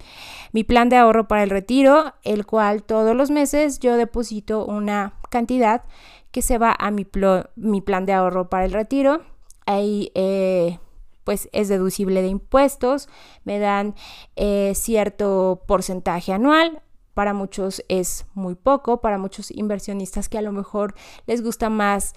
plan 0.67 0.89
de 0.89 0.97
ahorro 0.97 1.29
para 1.29 1.45
el 1.45 1.51
retiro, 1.51 2.15
el 2.25 2.47
cual 2.47 2.83
todos 2.83 3.15
los 3.15 3.31
meses 3.31 3.79
yo 3.79 3.97
deposito 3.97 4.67
una 4.67 5.15
cantidad 5.31 5.85
que 6.33 6.43
se 6.43 6.59
va 6.59 6.75
a 6.77 6.91
mi, 6.91 7.07
mi 7.55 7.81
plan 7.81 8.07
de 8.07 8.13
ahorro 8.13 8.51
para 8.51 8.65
el 8.65 8.73
retiro. 8.73 9.23
Ahí 9.67 10.11
eh, 10.17 10.79
pues 11.23 11.49
es 11.53 11.69
deducible 11.69 12.21
de 12.21 12.29
impuestos, 12.29 13.09
me 13.45 13.61
dan 13.61 13.95
eh, 14.35 14.73
cierto 14.75 15.63
porcentaje 15.69 16.33
anual, 16.33 16.83
para 17.15 17.35
muchos 17.35 17.85
es 17.89 18.27
muy 18.35 18.55
poco, 18.55 19.01
para 19.01 19.19
muchos 19.19 19.51
inversionistas 19.51 20.29
que 20.29 20.39
a 20.39 20.43
lo 20.43 20.53
mejor 20.53 20.95
les 21.27 21.43
gusta 21.43 21.71
más 21.71 22.15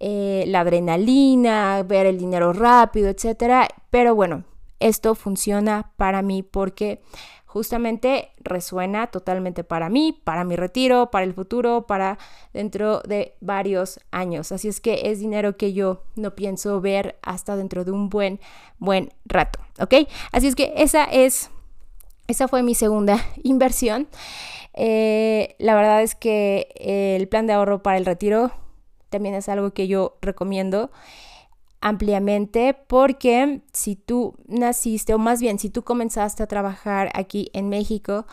eh, 0.00 0.44
la 0.46 0.60
adrenalina, 0.60 1.82
ver 1.82 2.06
el 2.06 2.18
dinero 2.18 2.52
rápido, 2.52 3.08
etcétera. 3.08 3.68
Pero 3.90 4.14
bueno, 4.14 4.44
esto 4.80 5.14
funciona 5.14 5.92
para 5.96 6.22
mí 6.22 6.42
porque 6.42 7.02
justamente 7.56 8.32
resuena 8.36 9.06
totalmente 9.06 9.64
para 9.64 9.88
mí, 9.88 10.12
para 10.24 10.44
mi 10.44 10.56
retiro, 10.56 11.10
para 11.10 11.24
el 11.24 11.32
futuro, 11.32 11.86
para 11.86 12.18
dentro 12.52 13.00
de 13.00 13.34
varios 13.40 13.98
años. 14.10 14.52
Así 14.52 14.68
es 14.68 14.78
que 14.80 15.10
es 15.10 15.20
dinero 15.20 15.56
que 15.56 15.72
yo 15.72 16.02
no 16.16 16.34
pienso 16.34 16.82
ver 16.82 17.18
hasta 17.22 17.56
dentro 17.56 17.84
de 17.84 17.92
un 17.92 18.10
buen, 18.10 18.40
buen 18.78 19.14
rato, 19.24 19.60
¿ok? 19.80 20.06
Así 20.32 20.48
es 20.48 20.54
que 20.54 20.74
esa 20.76 21.04
es 21.04 21.50
esa 22.28 22.48
fue 22.48 22.62
mi 22.62 22.74
segunda 22.74 23.18
inversión. 23.42 24.08
Eh, 24.74 25.56
la 25.58 25.74
verdad 25.74 26.02
es 26.02 26.14
que 26.14 26.68
el 26.76 27.28
plan 27.28 27.46
de 27.46 27.54
ahorro 27.54 27.82
para 27.82 27.96
el 27.96 28.04
retiro 28.04 28.52
también 29.08 29.34
es 29.34 29.48
algo 29.48 29.72
que 29.72 29.88
yo 29.88 30.18
recomiendo 30.20 30.90
ampliamente 31.80 32.74
porque 32.74 33.60
si 33.72 33.96
tú 33.96 34.34
naciste 34.46 35.14
o 35.14 35.18
más 35.18 35.40
bien 35.40 35.58
si 35.58 35.70
tú 35.70 35.82
comenzaste 35.82 36.42
a 36.42 36.46
trabajar 36.46 37.10
aquí 37.14 37.50
en 37.52 37.68
México 37.68 38.26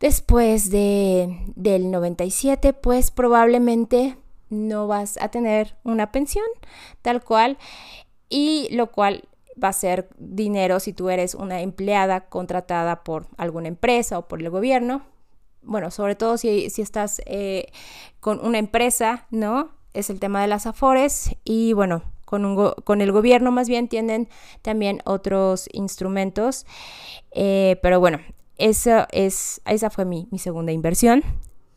después 0.00 0.70
de, 0.70 1.38
del 1.54 1.90
97 1.90 2.72
pues 2.72 3.10
probablemente 3.10 4.16
no 4.48 4.86
vas 4.86 5.18
a 5.20 5.28
tener 5.28 5.76
una 5.84 6.12
pensión 6.12 6.46
tal 7.02 7.22
cual 7.22 7.58
y 8.28 8.68
lo 8.72 8.90
cual 8.90 9.28
va 9.62 9.68
a 9.68 9.72
ser 9.72 10.08
dinero 10.18 10.80
si 10.80 10.92
tú 10.92 11.08
eres 11.08 11.34
una 11.34 11.60
empleada 11.60 12.28
contratada 12.28 13.04
por 13.04 13.28
alguna 13.36 13.68
empresa 13.68 14.18
o 14.18 14.28
por 14.28 14.40
el 14.40 14.50
gobierno. 14.50 15.02
Bueno, 15.62 15.90
sobre 15.90 16.14
todo 16.14 16.36
si, 16.36 16.66
estás 16.78 17.20
eh, 17.26 17.66
con 18.20 18.44
una 18.44 18.58
empresa, 18.58 19.26
¿no? 19.30 19.70
Es 19.94 20.10
el 20.10 20.20
tema 20.20 20.42
de 20.42 20.48
las 20.48 20.66
afores 20.66 21.34
y 21.44 21.72
bueno, 21.72 22.02
con, 22.24 22.44
un 22.44 22.72
con 22.84 23.00
el 23.00 23.12
gobierno 23.12 23.50
más 23.50 23.68
bien 23.68 23.88
tienen 23.88 24.28
también 24.62 25.00
otros 25.04 25.68
instrumentos. 25.72 26.66
Eh, 27.32 27.78
pero 27.82 27.98
bueno, 27.98 28.20
esa, 28.58 29.08
es, 29.10 29.60
esa 29.64 29.90
fue 29.90 30.04
mi, 30.04 30.28
mi 30.30 30.38
segunda 30.38 30.72
inversión. 30.72 31.24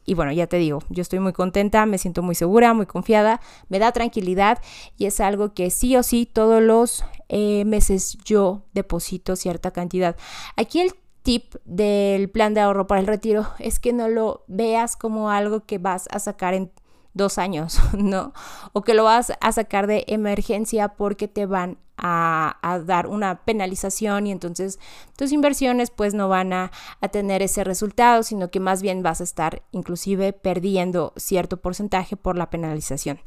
Y 0.09 0.15
bueno, 0.15 0.31
ya 0.31 0.47
te 0.47 0.57
digo, 0.57 0.79
yo 0.89 1.03
estoy 1.03 1.19
muy 1.19 1.33
contenta, 1.33 1.85
me 1.85 1.99
siento 1.99 2.23
muy 2.23 2.33
segura, 2.33 2.73
muy 2.73 2.87
confiada, 2.87 3.41
me 3.67 3.77
da 3.77 3.91
tranquilidad 3.91 4.57
y 4.97 5.05
es 5.05 5.19
algo 5.19 5.53
que 5.53 5.69
sí 5.69 5.95
o 5.95 6.01
sí 6.01 6.25
todos 6.25 6.63
los 6.63 7.03
eh, 7.27 7.63
meses 7.65 8.17
yo 8.25 8.63
deposito 8.73 9.35
cierta 9.35 9.69
cantidad. 9.69 10.15
Aquí 10.55 10.79
el 10.79 10.95
tip 11.21 11.53
del 11.63 12.27
plan 12.31 12.55
de 12.55 12.61
ahorro 12.61 12.87
para 12.87 13.01
el 13.01 13.05
retiro 13.05 13.49
es 13.59 13.77
que 13.77 13.93
no 13.93 14.07
lo 14.07 14.45
veas 14.47 14.95
como 14.95 15.29
algo 15.29 15.59
que 15.67 15.77
vas 15.77 16.07
a 16.09 16.17
sacar 16.17 16.55
en 16.55 16.71
dos 17.13 17.37
años, 17.37 17.79
¿no? 17.95 18.33
O 18.73 18.81
que 18.81 18.95
lo 18.95 19.03
vas 19.03 19.33
a 19.39 19.51
sacar 19.51 19.85
de 19.85 20.05
emergencia 20.07 20.95
porque 20.95 21.27
te 21.27 21.45
van 21.45 21.77
a, 22.01 22.79
dar 22.85 23.07
una 23.07 23.43
penalización 23.43 24.27
y 24.27 24.31
entonces 24.31 24.79
tus 25.17 25.31
inversiones 25.31 25.91
pues 25.91 26.13
no 26.13 26.29
van 26.29 26.53
a, 26.53 26.71
tener 27.11 27.41
ese 27.41 27.63
resultado, 27.63 28.23
sino 28.23 28.49
que 28.49 28.59
más 28.59 28.81
bien 28.81 29.03
vas 29.03 29.21
a 29.21 29.23
estar 29.23 29.63
inclusive 29.71 30.33
perdiendo 30.33 31.13
cierto 31.17 31.57
porcentaje 31.57 32.15
por 32.15 32.37
la 32.37 32.49
penalización, 32.49 33.19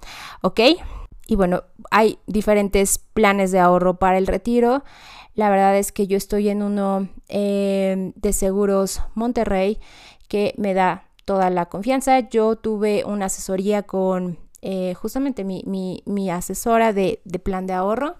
¿ok? 0.43 0.61
Y 1.26 1.37
bueno, 1.37 1.62
hay 1.91 2.19
diferentes 2.26 2.99
planes 2.99 3.52
de 3.52 3.61
ahorro 3.61 3.99
para 3.99 4.19
el 4.19 4.26
retiro. 4.26 4.85
La 5.35 5.50
verdad 5.50 5.76
es 5.76 5.93
que 5.93 6.07
yo 6.07 6.17
estoy 6.17 6.49
en 6.49 6.62
uno 6.62 7.09
eh, 7.29 8.12
de 8.14 8.33
Seguros 8.33 9.02
Monterrey 9.14 9.79
que 10.29 10.55
me 10.59 10.75
da 10.75 11.09
toda 11.25 11.50
la 11.50 11.67
confianza. 11.67 12.21
Yo 12.21 12.57
tuve 12.57 13.05
una 13.05 13.26
asesoría 13.26 13.83
con 13.83 14.38
eh, 14.64 14.95
justamente 14.95 15.43
mi, 15.45 16.31
asesora 16.31 16.93
de, 16.93 17.21
plan 17.43 17.67
de 17.67 17.73
ahorro. 17.73 18.14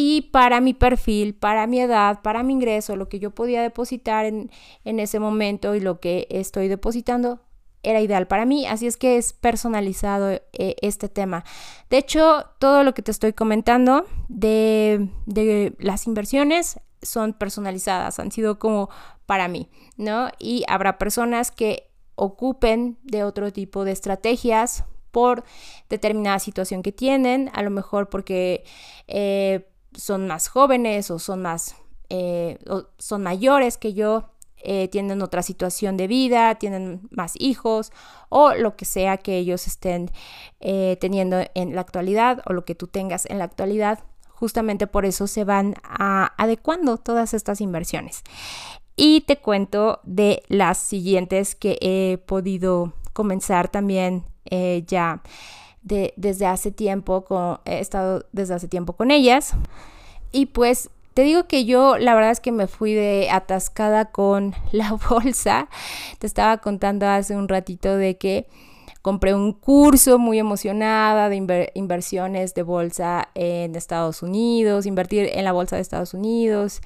Y 0.00 0.22
para 0.30 0.60
mi 0.60 0.74
perfil, 0.74 1.34
para 1.34 1.66
mi 1.66 1.80
edad, 1.80 2.22
para 2.22 2.44
mi 2.44 2.52
ingreso, 2.52 2.94
lo 2.94 3.08
que 3.08 3.18
yo 3.18 3.32
podía 3.32 3.62
depositar 3.62 4.26
en, 4.26 4.48
ese 4.84 5.18
momento 5.18 5.74
y 5.74 5.80
lo 5.80 5.98
que 5.98 6.28
estoy 6.30 6.68
depositando, 6.68 7.40
era 7.82 8.00
ideal 8.00 8.28
para 8.28 8.44
mí, 8.44 8.64
así 8.64 8.86
es 8.86 8.96
que 8.96 9.16
es 9.16 9.32
personalizado 9.32 10.30
eh, 10.30 10.76
este 10.82 11.08
tema. 11.08 11.44
De 11.90 11.98
hecho, 11.98 12.44
todo 12.60 12.84
lo 12.84 12.94
que 12.94 13.02
te 13.02 13.10
estoy 13.10 13.32
comentando 13.32 14.06
de, 14.28 15.08
de, 15.26 15.74
las 15.80 16.06
inversiones 16.06 16.78
son 17.02 17.32
personalizadas, 17.32 18.20
han 18.20 18.30
sido 18.30 18.60
como 18.60 18.90
para 19.26 19.48
mí, 19.48 19.68
¿no? 19.96 20.28
Y 20.38 20.62
habrá 20.68 20.96
personas 20.96 21.50
que 21.50 21.90
ocupen 22.14 22.98
de 23.02 23.24
otro 23.24 23.52
tipo 23.52 23.82
de 23.82 23.90
estrategias 23.90 24.84
por 25.10 25.42
determinada 25.88 26.38
situación 26.38 26.84
que 26.84 26.92
tienen, 26.92 27.50
a 27.52 27.62
lo 27.62 27.70
mejor 27.70 28.08
porque 28.08 28.62
eh, 29.08 29.68
son 29.94 30.26
más 30.26 30.48
jóvenes 30.48 31.10
o 31.10 31.18
son 31.18 31.42
más 31.42 31.76
eh, 32.10 32.58
son 32.98 33.22
mayores 33.22 33.76
que 33.76 33.92
yo, 33.92 34.30
eh, 34.56 34.88
tienen 34.88 35.20
otra 35.22 35.42
situación 35.42 35.96
de 35.96 36.06
vida, 36.06 36.54
tienen 36.56 37.06
más 37.10 37.34
hijos 37.38 37.92
o 38.28 38.54
lo 38.54 38.76
que 38.76 38.84
sea 38.84 39.18
que 39.18 39.36
ellos 39.36 39.66
estén 39.66 40.10
teniendo 40.58 41.38
en 41.54 41.74
la 41.74 41.82
actualidad 41.82 42.42
o 42.46 42.52
lo 42.52 42.64
que 42.64 42.74
tú 42.74 42.86
tengas 42.86 43.26
en 43.26 43.38
la 43.38 43.44
actualidad. 43.44 44.00
Justamente 44.30 44.86
por 44.86 45.04
eso 45.04 45.26
se 45.26 45.44
van 45.44 45.74
adecuando 45.82 46.96
todas 46.96 47.34
estas 47.34 47.60
inversiones 47.60 48.22
y 48.98 49.20
te 49.22 49.36
cuento 49.36 50.00
de 50.02 50.42
las 50.48 50.76
siguientes 50.76 51.54
que 51.54 51.78
he 51.80 52.18
podido 52.18 52.92
comenzar 53.12 53.68
también 53.68 54.24
eh, 54.44 54.82
ya 54.86 55.22
de, 55.88 56.12
desde 56.16 56.46
hace 56.46 56.70
tiempo, 56.70 57.24
con, 57.24 57.58
he 57.64 57.80
estado 57.80 58.24
desde 58.32 58.54
hace 58.54 58.68
tiempo 58.68 58.92
con 58.92 59.10
ellas. 59.10 59.54
Y 60.30 60.46
pues 60.46 60.90
te 61.14 61.22
digo 61.22 61.48
que 61.48 61.64
yo 61.64 61.98
la 61.98 62.14
verdad 62.14 62.30
es 62.30 62.40
que 62.40 62.52
me 62.52 62.68
fui 62.68 62.94
de 62.94 63.28
atascada 63.30 64.06
con 64.06 64.54
la 64.72 64.92
bolsa. 65.10 65.68
Te 66.18 66.26
estaba 66.26 66.58
contando 66.58 67.06
hace 67.06 67.36
un 67.36 67.48
ratito 67.48 67.96
de 67.96 68.16
que 68.16 68.46
compré 69.02 69.34
un 69.34 69.52
curso 69.52 70.18
muy 70.18 70.38
emocionada 70.38 71.28
de 71.28 71.70
inversiones 71.74 72.54
de 72.54 72.62
bolsa 72.62 73.30
en 73.34 73.74
Estados 73.74 74.22
Unidos, 74.22 74.86
invertir 74.86 75.30
en 75.32 75.44
la 75.44 75.52
bolsa 75.52 75.76
de 75.76 75.82
Estados 75.82 76.14
Unidos, 76.14 76.82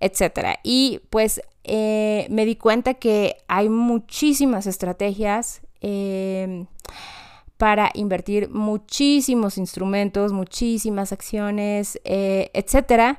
etc. 0.00 0.58
Y 0.62 1.00
pues 1.10 1.42
eh, 1.64 2.26
me 2.30 2.46
di 2.46 2.56
cuenta 2.56 2.94
que 2.94 3.36
hay 3.48 3.68
muchísimas 3.68 4.66
estrategias 4.66 5.60
em, 5.80 6.66
para 7.56 7.90
invertir 7.94 8.50
muchísimos 8.50 9.58
instrumentos, 9.58 10.32
muchísimas 10.32 11.12
acciones, 11.12 12.00
eh, 12.04 12.50
etcétera. 12.54 13.18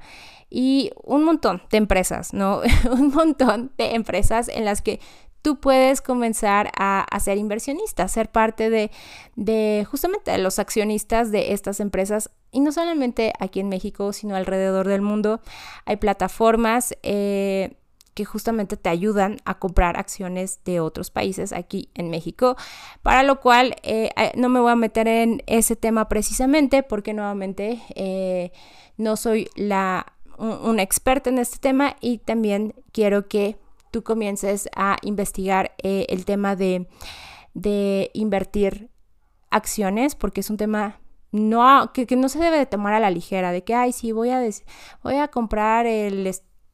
Y 0.49 0.91
un 1.03 1.23
montón 1.23 1.61
de 1.71 1.77
empresas, 1.77 2.33
¿no? 2.33 2.61
un 2.91 3.09
montón 3.09 3.71
de 3.77 3.95
empresas 3.95 4.47
en 4.47 4.65
las 4.65 4.81
que 4.81 4.99
tú 5.41 5.59
puedes 5.59 6.01
comenzar 6.01 6.71
a, 6.77 7.05
ser 7.19 7.37
inversionista, 7.37 8.07
ser 8.07 8.29
parte 8.29 8.69
de, 8.69 8.91
de, 9.35 9.85
justamente 9.89 10.37
los 10.37 10.59
accionistas 10.59 11.31
de 11.31 11.53
estas 11.53 11.79
empresas. 11.79 12.29
Y 12.51 12.59
no 12.59 12.71
solamente 12.71 13.33
aquí 13.39 13.59
en 13.59 13.69
México, 13.69 14.13
sino 14.13 14.35
alrededor 14.35 14.87
del 14.87 15.01
mundo. 15.01 15.41
Hay 15.85 15.97
plataformas 15.97 16.95
eh, 17.03 17.77
que 18.17 18.25
justamente 18.25 18.77
te 18.77 18.89
ayudan 18.89 19.37
a 19.45 19.59
comprar 19.59 19.99
acciones 19.99 20.59
de 20.65 20.79
otros 20.79 21.11
países 21.11 21.53
aquí 21.53 21.91
en 21.93 22.09
México, 22.09 22.57
para 23.03 23.21
lo 23.21 23.39
cual 23.41 23.75
eh, 23.83 24.09
eh, 24.17 24.31
no 24.35 24.49
me 24.49 24.59
voy 24.59 24.71
a 24.71 24.75
meter 24.75 25.07
en 25.07 25.43
ese 25.45 25.75
tema 25.75 26.09
precisamente 26.09 26.81
porque 26.81 27.13
nuevamente 27.13 27.79
eh, 27.93 28.51
no 28.97 29.17
soy 29.17 29.51
la, 29.53 30.13
una 30.39 30.81
experta 30.81 31.29
en 31.29 31.37
este 31.37 31.59
tema 31.59 31.95
y 32.01 32.17
también 32.17 32.73
quiero 32.91 33.27
que 33.27 33.59
tú 33.91 34.03
comiences 34.03 34.67
a 34.75 34.97
investigar 35.03 35.75
el 35.83 36.25
tema 36.25 36.55
de, 36.55 36.87
de 37.53 38.09
invertir 38.15 38.89
acciones 39.51 40.15
porque 40.15 40.41
es 40.41 40.49
un 40.49 40.57
tema 40.57 40.99
no, 41.31 41.91
que, 41.93 42.07
no 42.15 42.29
se 42.29 42.39
debe 42.39 42.57
de 42.57 42.65
tomar 42.65 42.95
a 42.95 42.99
la 42.99 43.11
ligera, 43.11 43.51
de 43.51 43.63
que, 43.63 43.75
ay, 43.75 43.91
sí, 43.91 44.11
voy 44.11 44.31
a, 44.31 44.41
voy 45.03 45.17
a 45.17 45.27
comprar 45.27 45.85
el, 45.85 46.25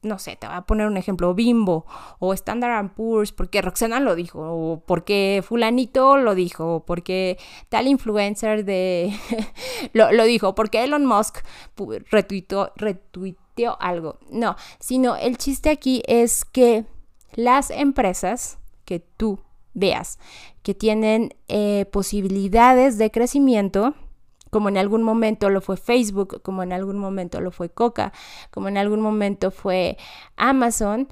no 0.04 0.18
sé, 0.18 0.36
te 0.36 0.46
voy 0.46 0.56
a 0.56 0.62
poner 0.62 0.86
un 0.86 0.96
ejemplo, 0.96 1.34
Bimbo 1.34 1.86
o 2.18 2.32
Standard 2.34 2.90
Poor's, 2.94 3.32
porque 3.32 3.62
Roxana 3.62 4.00
lo 4.00 4.14
dijo, 4.14 4.40
o 4.40 4.80
porque 4.80 5.42
fulanito 5.46 6.16
lo 6.16 6.34
dijo, 6.34 6.76
o 6.76 6.84
porque 6.84 7.38
tal 7.68 7.86
influencer 7.86 8.64
de 8.64 9.12
lo, 9.92 10.12
lo, 10.12 10.24
dijo, 10.24 10.54
porque 10.54 10.84
Elon 10.84 11.06
Musk 11.06 11.38
retuiteó, 12.10 12.72
retuiteó 12.76 13.76
algo. 13.80 14.18
No, 14.30 14.56
sino 14.78 15.16
el 15.16 15.38
chiste 15.38 15.70
aquí 15.70 16.02
es 16.06 16.44
que 16.44 16.84
las 17.34 17.70
empresas 17.70 18.58
que 18.84 19.00
tú 19.00 19.40
veas 19.74 20.18
que 20.62 20.74
tienen 20.74 21.34
eh, 21.48 21.84
posibilidades 21.92 22.96
de 22.96 23.10
crecimiento, 23.10 23.94
como 24.54 24.68
en 24.68 24.78
algún 24.78 25.02
momento 25.02 25.50
lo 25.50 25.60
fue 25.60 25.76
Facebook, 25.76 26.40
como 26.42 26.62
en 26.62 26.72
algún 26.72 26.96
momento 26.96 27.40
lo 27.40 27.50
fue 27.50 27.70
Coca, 27.70 28.12
como 28.52 28.68
en 28.68 28.78
algún 28.78 29.00
momento 29.00 29.50
fue 29.50 29.98
Amazon. 30.36 31.08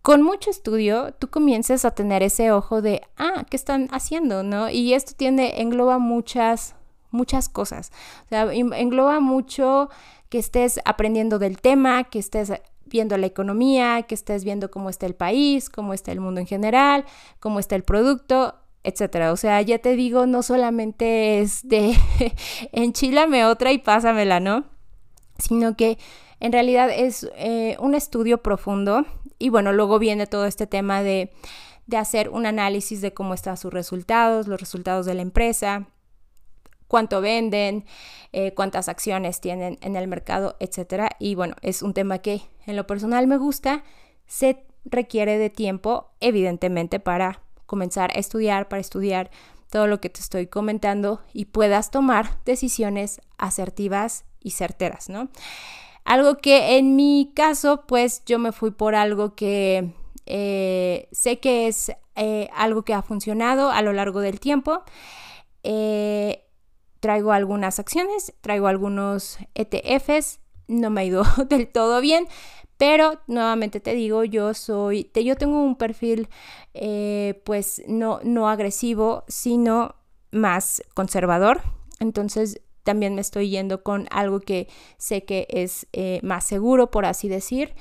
Con 0.00 0.22
mucho 0.22 0.48
estudio, 0.48 1.12
tú 1.18 1.28
comienzas 1.28 1.84
a 1.84 1.90
tener 1.90 2.22
ese 2.22 2.50
ojo 2.50 2.80
de, 2.80 3.02
ah, 3.18 3.44
¿qué 3.50 3.58
están 3.58 3.88
haciendo? 3.92 4.42
¿No? 4.42 4.70
Y 4.70 4.94
esto 4.94 5.12
tiene, 5.14 5.60
engloba 5.60 5.98
muchas, 5.98 6.76
muchas 7.10 7.50
cosas. 7.50 7.92
O 8.24 8.28
sea, 8.30 8.50
engloba 8.54 9.20
mucho 9.20 9.90
que 10.30 10.38
estés 10.38 10.80
aprendiendo 10.86 11.38
del 11.38 11.60
tema, 11.60 12.04
que 12.04 12.20
estés 12.20 12.54
viendo 12.86 13.18
la 13.18 13.26
economía, 13.26 14.04
que 14.04 14.14
estés 14.14 14.44
viendo 14.44 14.70
cómo 14.70 14.88
está 14.88 15.04
el 15.04 15.14
país, 15.14 15.68
cómo 15.68 15.92
está 15.92 16.10
el 16.10 16.20
mundo 16.20 16.40
en 16.40 16.46
general, 16.46 17.04
cómo 17.38 17.58
está 17.58 17.76
el 17.76 17.82
producto, 17.82 18.54
etcétera. 18.88 19.32
O 19.32 19.36
sea, 19.36 19.60
ya 19.62 19.78
te 19.78 19.94
digo, 19.96 20.26
no 20.26 20.42
solamente 20.42 21.40
es 21.40 21.66
de 21.68 21.94
enchilame 22.72 23.44
otra 23.44 23.72
y 23.72 23.78
pásamela, 23.78 24.40
¿no? 24.40 24.64
Sino 25.38 25.76
que 25.76 25.98
En 26.40 26.52
realidad 26.52 26.88
es 26.90 27.28
eh, 27.36 27.76
un 27.80 27.94
estudio 27.96 28.42
profundo 28.42 29.04
y 29.38 29.48
bueno, 29.50 29.72
luego 29.72 29.98
viene 29.98 30.26
todo 30.26 30.46
este 30.46 30.66
tema 30.66 31.02
de, 31.02 31.32
hacer 31.96 32.28
un 32.28 32.46
análisis 32.46 33.00
de 33.00 33.12
cómo 33.12 33.34
están 33.34 33.56
sus 33.56 33.72
resultados, 33.72 34.46
los 34.46 34.60
resultados 34.60 35.06
de 35.06 35.14
la 35.14 35.22
empresa, 35.22 35.88
cuánto 36.86 37.20
venden, 37.20 37.86
eh, 38.32 38.52
cuántas 38.54 38.88
acciones 38.88 39.40
tienen 39.40 39.78
en 39.80 39.96
el 39.96 40.06
mercado, 40.06 40.56
etc. 40.60 41.10
Y 41.18 41.34
bueno, 41.34 41.56
es 41.62 41.82
un 41.82 41.94
tema 41.94 42.18
que 42.18 42.42
en 42.66 42.76
lo 42.76 42.86
personal 42.86 43.26
me 43.26 43.36
gusta. 43.36 43.84
Se 44.26 44.64
requiere 44.84 45.38
de 45.38 45.50
tiempo, 45.50 46.10
evidentemente, 46.20 47.00
para 47.00 47.42
comenzar 47.68 48.10
a 48.10 48.18
estudiar, 48.18 48.66
para 48.68 48.80
estudiar 48.80 49.30
todo 49.70 49.86
lo 49.86 50.00
que 50.00 50.08
te 50.08 50.20
estoy 50.20 50.48
comentando 50.48 51.20
y 51.32 51.44
puedas 51.44 51.92
tomar 51.92 52.42
decisiones 52.44 53.20
asertivas 53.36 54.24
y 54.40 54.52
certeras, 54.52 55.08
¿no? 55.08 55.28
Algo 56.04 56.38
que 56.38 56.78
en 56.78 56.96
mi 56.96 57.32
caso, 57.36 57.84
pues 57.86 58.24
yo 58.24 58.38
me 58.38 58.52
fui 58.52 58.70
por 58.70 58.94
algo 58.94 59.34
que 59.34 59.92
eh, 60.24 61.08
sé 61.12 61.38
que 61.38 61.68
es 61.68 61.92
eh, 62.16 62.48
algo 62.54 62.82
que 62.82 62.94
ha 62.94 63.02
funcionado 63.02 63.70
a 63.70 63.82
lo 63.82 63.92
largo 63.92 64.20
del 64.20 64.40
tiempo. 64.40 64.82
Eh, 65.62 66.46
traigo 67.00 67.32
algunas 67.32 67.78
acciones, 67.78 68.32
traigo 68.40 68.68
algunos 68.68 69.38
ETFs, 69.54 70.40
no 70.66 70.88
me 70.88 71.02
ha 71.02 71.04
ido 71.04 71.24
del 71.48 71.68
todo 71.68 72.00
bien, 72.00 72.26
pero 72.78 73.20
nuevamente 73.26 73.80
te 73.80 73.94
digo, 73.94 74.24
yo 74.24 74.54
soy, 74.54 75.10
yo 75.14 75.36
tengo 75.36 75.62
un 75.62 75.76
perfil 75.76 76.28
pues 77.44 77.82
no, 77.86 78.20
no 78.22 78.48
agresivo, 78.48 79.24
sino 79.28 79.96
más 80.30 80.82
conservador. 80.94 81.60
Entonces 82.00 82.60
también 82.88 83.14
me 83.14 83.20
estoy 83.20 83.50
yendo 83.50 83.82
con 83.82 84.06
algo 84.10 84.40
que 84.40 84.66
sé 84.96 85.24
que 85.24 85.46
es 85.50 85.86
eh, 85.92 86.20
más 86.22 86.44
seguro, 86.44 86.90
por 86.90 87.04
así 87.04 87.28
decir, 87.28 87.74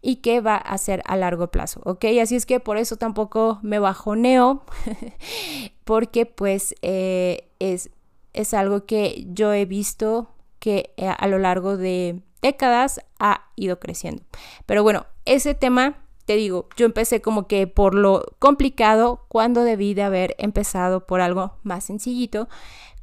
y 0.00 0.16
que 0.16 0.40
va 0.40 0.56
a 0.56 0.78
ser 0.78 1.02
a 1.06 1.16
largo 1.16 1.50
plazo, 1.50 1.80
¿ok? 1.84 2.04
Así 2.22 2.36
es 2.36 2.46
que 2.46 2.60
por 2.60 2.76
eso 2.76 2.96
tampoco 2.96 3.58
me 3.62 3.80
bajoneo, 3.80 4.62
porque 5.84 6.26
pues 6.26 6.76
eh, 6.82 7.48
es, 7.58 7.90
es 8.34 8.54
algo 8.54 8.86
que 8.86 9.26
yo 9.32 9.52
he 9.52 9.64
visto 9.64 10.28
que 10.60 10.92
eh, 10.96 11.08
a 11.08 11.26
lo 11.26 11.38
largo 11.38 11.76
de 11.76 12.20
décadas 12.42 13.00
ha 13.18 13.50
ido 13.56 13.78
creciendo. 13.80 14.22
Pero 14.66 14.82
bueno, 14.82 15.06
ese 15.24 15.54
tema 15.54 15.98
te 16.24 16.36
digo, 16.36 16.68
yo 16.76 16.86
empecé 16.86 17.20
como 17.20 17.48
que 17.48 17.66
por 17.66 17.94
lo 17.94 18.24
complicado 18.38 19.24
cuando 19.28 19.64
debí 19.64 19.94
de 19.94 20.02
haber 20.02 20.36
empezado 20.38 21.06
por 21.06 21.20
algo 21.20 21.54
más 21.62 21.84
sencillito 21.84 22.48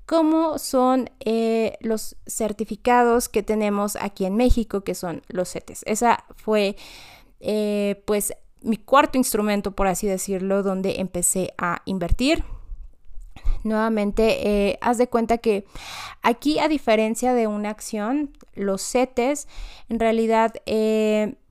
cómo 0.09 0.57
son 0.57 1.11
eh, 1.19 1.77
los 1.81 2.15
certificados 2.25 3.29
que 3.29 3.43
tenemos 3.43 3.95
aquí 3.95 4.25
en 4.25 4.35
México, 4.37 4.81
que 4.81 4.95
son 4.95 5.21
los 5.27 5.51
CETES. 5.51 5.83
Esa 5.85 6.25
fue, 6.35 6.77
eh, 7.39 8.01
pues, 8.07 8.33
mi 8.63 8.77
cuarto 8.77 9.19
instrumento, 9.19 9.73
por 9.73 9.85
así 9.85 10.07
decirlo, 10.07 10.63
donde 10.63 10.99
empecé 10.99 11.53
a 11.59 11.83
invertir. 11.85 12.43
Nuevamente, 13.63 14.47
eh, 14.47 14.79
haz 14.81 14.97
de 14.97 15.07
cuenta 15.07 15.37
que 15.37 15.65
aquí, 16.21 16.59
a 16.59 16.67
diferencia 16.67 17.33
de 17.33 17.47
una 17.47 17.69
acción, 17.69 18.31
los 18.53 18.81
CETES, 18.81 19.47
en 19.89 19.99
realidad, 19.99 20.53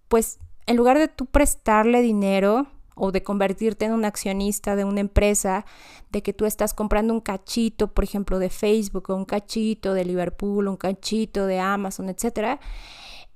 pues, 0.09 0.39
en 0.67 0.77
lugar 0.77 0.99
de 0.99 1.09
tú 1.09 1.27
prestarle 1.27 2.03
dinero, 2.03 2.67
o 2.99 3.13
de 3.13 3.23
convertirte 3.23 3.85
en 3.85 3.93
un 3.93 4.05
accionista 4.05 4.77
de 4.77 4.85
una 4.85 5.01
empresa, 5.01 5.65
de 6.11 6.23
que 6.23 6.33
tú 6.33 6.45
estás 6.45 6.75
comprando 6.75 7.15
un 7.15 7.21
cachito, 7.21 7.89
por 7.89 8.05
ejemplo, 8.05 8.39
de 8.39 8.51
Facebook 8.51 9.11
o 9.11 9.15
un 9.15 9.25
cachito 9.25 9.95
de 9.95 10.05
Liverpool, 10.05 10.69
un 10.69 10.77
cachito 10.77 11.47
de 11.47 11.61
Amazon, 11.61 12.09
etcétera. 12.09 12.61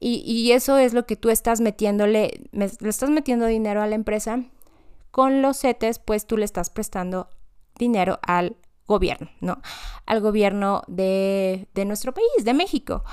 Y, 0.04 0.50
eso 0.50 0.78
es 0.78 0.94
lo 0.94 1.06
que 1.06 1.14
tú 1.14 1.30
estás 1.30 1.60
metiéndole, 1.60 2.48
le 2.50 2.64
estás 2.64 3.08
metiendo 3.10 3.46
dinero 3.46 3.82
a 3.82 3.86
la 3.86 3.94
empresa. 3.94 4.42
Con 5.12 5.42
los 5.42 5.60
CETES, 5.60 6.00
pues 6.00 6.26
tú 6.26 6.36
le 6.36 6.44
estás 6.44 6.70
prestando 6.70 7.28
dinero 7.78 8.18
al 8.22 8.56
gobierno, 8.86 9.30
¿no? 9.40 9.60
Al 10.06 10.20
gobierno 10.20 10.82
de, 10.86 11.66
nuestro 11.86 12.12
país, 12.12 12.44
de 12.44 12.54
México. 12.54 13.04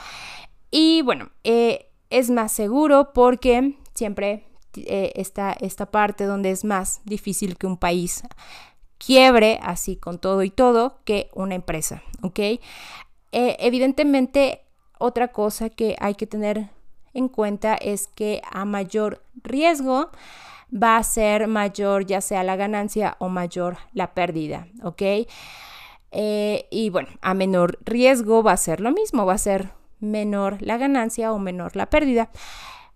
Y 0.71 1.01
bueno, 1.01 1.29
eh, 1.43 1.91
es 2.09 2.29
más 2.29 2.51
seguro 2.51 3.13
porque 3.13 3.77
siempre 3.93 4.45
eh, 4.75 5.11
esta, 5.15 5.85
parte 5.87 6.25
donde 6.25 6.51
es 6.51 6.63
más 6.63 7.01
difícil 7.05 7.57
que 7.57 7.67
un 7.67 7.77
país 7.77 8.23
quiebre 8.97 9.59
así 9.63 9.95
con 9.95 10.19
todo 10.19 10.43
y 10.43 10.49
todo 10.49 10.99
que 11.05 11.29
una 11.33 11.55
empresa, 11.55 12.03
¿ok? 12.21 12.39
Eh, 12.39 12.59
evidentemente, 13.31 14.65
otra 14.99 15.29
cosa 15.29 15.69
que 15.69 15.95
hay 15.99 16.15
que 16.15 16.27
tener 16.27 16.69
en 17.13 17.29
cuenta 17.29 17.75
es 17.75 18.07
que 18.07 18.41
a 18.51 18.65
mayor 18.65 19.23
riesgo 19.41 20.11
va 20.71 20.97
a 20.97 21.03
ser 21.03 21.47
mayor 21.47 22.05
ya 22.05 22.21
sea 22.21 22.43
la 22.43 22.55
ganancia 22.55 23.15
o 23.19 23.29
mayor 23.29 23.77
la 23.93 24.13
pérdida, 24.13 24.67
¿ok? 24.84 25.01
Eh, 26.12 26.67
y 26.71 26.89
bueno, 26.89 27.10
a 27.21 27.34
menor 27.34 27.77
riesgo 27.84 28.43
va 28.43 28.53
a 28.53 28.58
ser 28.58 28.79
lo 28.79 28.91
mismo, 28.91 29.25
va 29.25 29.34
a 29.34 29.38
ser 29.38 29.71
menor 29.99 30.62
la 30.62 30.77
ganancia 30.77 31.32
o 31.34 31.39
menor 31.39 31.75
la 31.75 31.89
pérdida. 31.89 32.32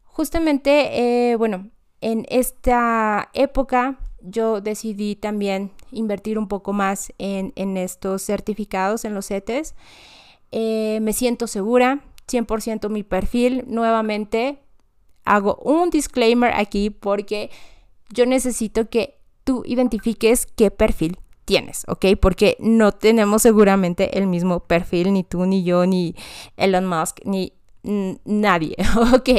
Justamente, 0.03 1.31
eh, 1.31 1.35
bueno, 1.35 1.69
en 2.01 2.25
esta 2.29 3.29
época 3.33 3.99
yo 4.21 4.61
decidí 4.61 5.15
también 5.15 5.71
invertir 5.91 6.37
un 6.39 6.47
poco 6.47 6.73
más 6.73 7.13
en, 7.17 7.77
estos 7.77 8.23
certificados, 8.23 9.05
en 9.05 9.13
los 9.13 9.27
CETES. 9.27 9.75
Eh, 10.51 10.99
me 11.01 11.13
siento 11.13 11.47
segura, 11.47 12.01
100% 12.27 12.89
mi 12.89 13.03
perfil. 13.03 13.65
Nuevamente 13.67 14.59
hago 15.25 15.55
un 15.63 15.89
disclaimer 15.89 16.53
aquí 16.53 16.89
porque 16.89 17.49
yo 18.09 18.25
necesito 18.25 18.89
que 18.89 19.19
tú 19.43 19.63
identifiques 19.65 20.45
qué 20.45 20.71
perfil 20.71 21.17
tienes, 21.45 21.83
¿ok? 21.87 22.05
Porque 22.21 22.55
no 22.59 22.91
tenemos 22.91 23.41
seguramente 23.41 24.17
el 24.17 24.27
mismo 24.27 24.61
perfil, 24.61 25.13
ni 25.13 25.23
tú, 25.23 25.45
ni 25.45 25.63
yo, 25.63 25.85
ni 25.85 26.15
Elon 26.57 26.85
Musk, 26.85 27.19
ni 27.25 27.53
nadie, 27.83 28.77
¿ok? 29.13 29.29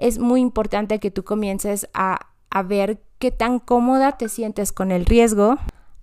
es 0.00 0.18
muy 0.18 0.40
importante 0.40 0.98
que 0.98 1.10
tú 1.10 1.24
comiences 1.24 1.88
a, 1.94 2.26
ver 2.64 3.00
qué 3.20 3.30
tan 3.30 3.60
cómoda 3.60 4.18
te 4.18 4.28
sientes 4.28 4.72
con 4.72 4.90
el 4.90 5.06
riesgo, 5.06 5.56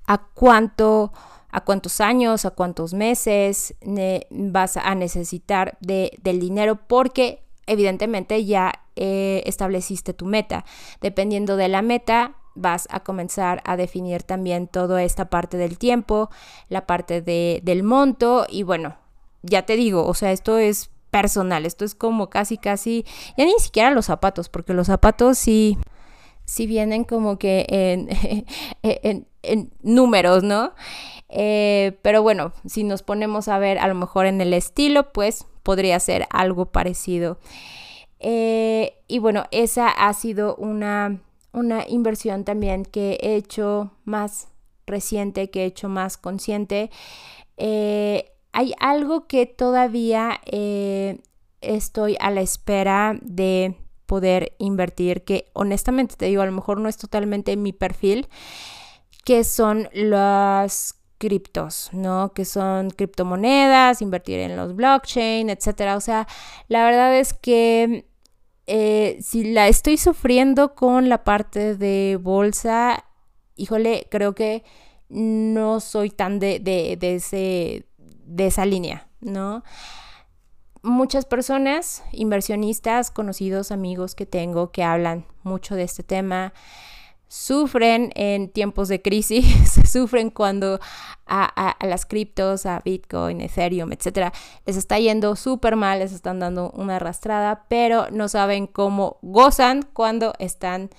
a 0.06 0.20
cuánto 0.34 1.12
a 1.50 1.62
cuántos 1.62 2.00
años, 2.02 2.46
a 2.46 2.52
cuántos 2.52 2.94
meses 2.94 3.74
vas 4.30 4.78
a 4.78 4.96
necesitar 4.96 5.78
de, 5.82 6.12
del 6.22 6.40
dinero, 6.40 6.78
porque 6.88 7.44
evidentemente 7.66 8.46
ya 8.46 8.72
eh, 8.98 9.44
estableciste 9.46 10.14
tu 10.14 10.26
meta. 10.26 10.66
Dependiendo 11.00 11.56
de 11.56 11.70
la 11.70 11.82
meta, 11.82 12.36
vas 12.56 12.88
a 12.92 13.00
comenzar 13.02 13.62
a 13.66 13.78
definir 13.78 14.24
también 14.24 14.68
toda 14.68 15.04
esta 15.04 15.30
parte 15.30 15.58
del 15.58 15.78
tiempo, 15.78 16.30
la 16.70 16.86
parte 16.86 17.22
de, 17.22 17.62
del 17.64 17.84
monto 17.84 18.46
y 18.50 18.64
bueno, 18.64 18.98
ya 19.44 19.66
te 19.66 19.76
digo, 19.76 20.06
o 20.06 20.14
sea, 20.14 20.32
esto 20.32 20.58
es 20.58 20.90
personal. 21.12 21.66
Esto 21.66 21.86
es 21.86 21.96
como 21.96 22.30
casi, 22.30 22.58
casi, 22.58 23.06
ya 23.38 23.46
ni 23.46 23.58
siquiera 23.60 23.92
los 23.92 24.06
zapatos, 24.06 24.50
porque 24.50 24.74
los 24.74 24.88
zapatos 24.88 25.38
sí, 25.38 25.78
sí 26.46 26.68
vienen 26.68 27.04
como 27.04 27.38
que 27.38 27.66
en, 27.70 28.46
en, 29.44 29.72
números, 29.82 30.44
¿no? 30.44 30.74
Eh, 31.30 31.98
pero 32.02 32.22
bueno, 32.22 32.54
si 32.66 32.84
nos 32.84 33.04
ponemos 33.04 33.48
a 33.48 33.60
ver 33.60 33.80
a 33.80 33.88
lo 33.88 33.96
mejor 33.96 34.26
en 34.26 34.42
el 34.42 34.54
estilo, 34.54 35.12
pues 35.12 35.46
podría 35.64 36.00
ser 36.00 36.28
algo 36.30 36.68
parecido. 36.68 37.40
Eh, 38.20 38.98
y 39.08 39.20
bueno, 39.20 39.46
esa 39.52 39.88
ha 39.88 40.14
sido 40.14 40.56
una, 40.56 41.22
una 41.54 41.88
inversión 41.88 42.44
también 42.44 42.84
que 42.84 43.18
he 43.22 43.36
hecho 43.36 43.92
más 44.06 44.48
reciente, 44.86 45.50
que 45.50 45.64
he 45.64 45.66
hecho 45.66 45.90
más 45.90 46.18
consciente. 46.18 46.90
Eh, 47.58 48.32
hay 48.52 48.74
algo 48.80 49.28
que 49.28 49.46
todavía 49.46 50.40
eh, 50.46 51.20
estoy 51.62 52.18
a 52.20 52.32
la 52.32 52.42
espera 52.42 53.18
de 53.22 53.76
poder 54.06 54.54
invertir, 54.58 55.24
que 55.24 55.50
honestamente 55.54 56.16
te 56.16 56.26
digo, 56.26 56.42
a 56.42 56.46
lo 56.46 56.54
mejor 56.54 56.80
no 56.80 56.90
es 56.90 56.98
totalmente 56.98 57.56
mi 57.58 57.74
perfil, 57.74 58.28
que 59.26 59.44
son 59.44 59.90
las 59.92 60.97
criptos, 61.18 61.90
¿no? 61.94 62.34
Que 62.34 62.46
son 62.46 62.90
criptomonedas, 62.90 64.02
invertir 64.02 64.40
en 64.40 64.56
los 64.56 64.76
blockchain, 64.76 65.50
etcétera. 65.50 65.96
O 65.96 66.02
sea, 66.02 66.28
la 66.68 66.86
verdad 66.86 67.18
es 67.18 67.34
que 67.34 68.08
eh, 68.68 69.18
si 69.22 69.44
la 69.54 69.68
estoy 69.68 69.98
sufriendo 69.98 70.76
con 70.76 71.10
la 71.10 71.24
parte 71.24 71.76
de 71.76 72.20
bolsa, 72.22 73.06
híjole, 73.56 74.08
creo 74.10 74.36
que 74.36 74.64
no 75.10 75.80
soy 75.80 76.10
tan 76.10 76.40
de, 76.40 76.60
de, 76.60 76.98
de 76.98 77.16
ese 77.16 77.86
de 78.28 78.48
esa 78.48 78.66
línea, 78.66 79.08
¿no? 79.22 79.64
Muchas 80.84 81.26
personas, 81.26 82.04
inversionistas, 82.12 83.10
conocidos, 83.10 83.72
amigos 83.72 84.16
que 84.16 84.26
tengo 84.26 84.72
que 84.72 84.84
hablan 84.84 85.26
mucho 85.44 85.76
de 85.76 85.84
este 85.84 86.04
tema, 86.04 86.54
sufren 87.28 88.12
en 88.16 88.50
tiempos 88.50 88.88
de 88.88 89.02
crisis, 89.02 89.46
sufren 89.90 90.30
cuando 90.30 90.80
a, 91.26 91.76
las 91.86 92.06
criptos, 92.06 92.66
a 92.66 92.82
Bitcoin, 92.84 93.42
Ethereum, 93.42 93.92
etcétera, 93.92 94.32
les 94.66 94.78
está 94.78 94.98
yendo 95.00 95.36
súper 95.36 95.76
mal, 95.76 96.00
les 96.00 96.14
están 96.14 96.40
dando 96.40 96.72
una 96.72 96.98
arrastrada, 96.98 97.66
pero 97.68 98.08
no 98.12 98.30
saben 98.30 98.68
cómo 98.68 99.18
gozan 99.22 99.84
cuando 99.94 100.34
están 100.40 100.90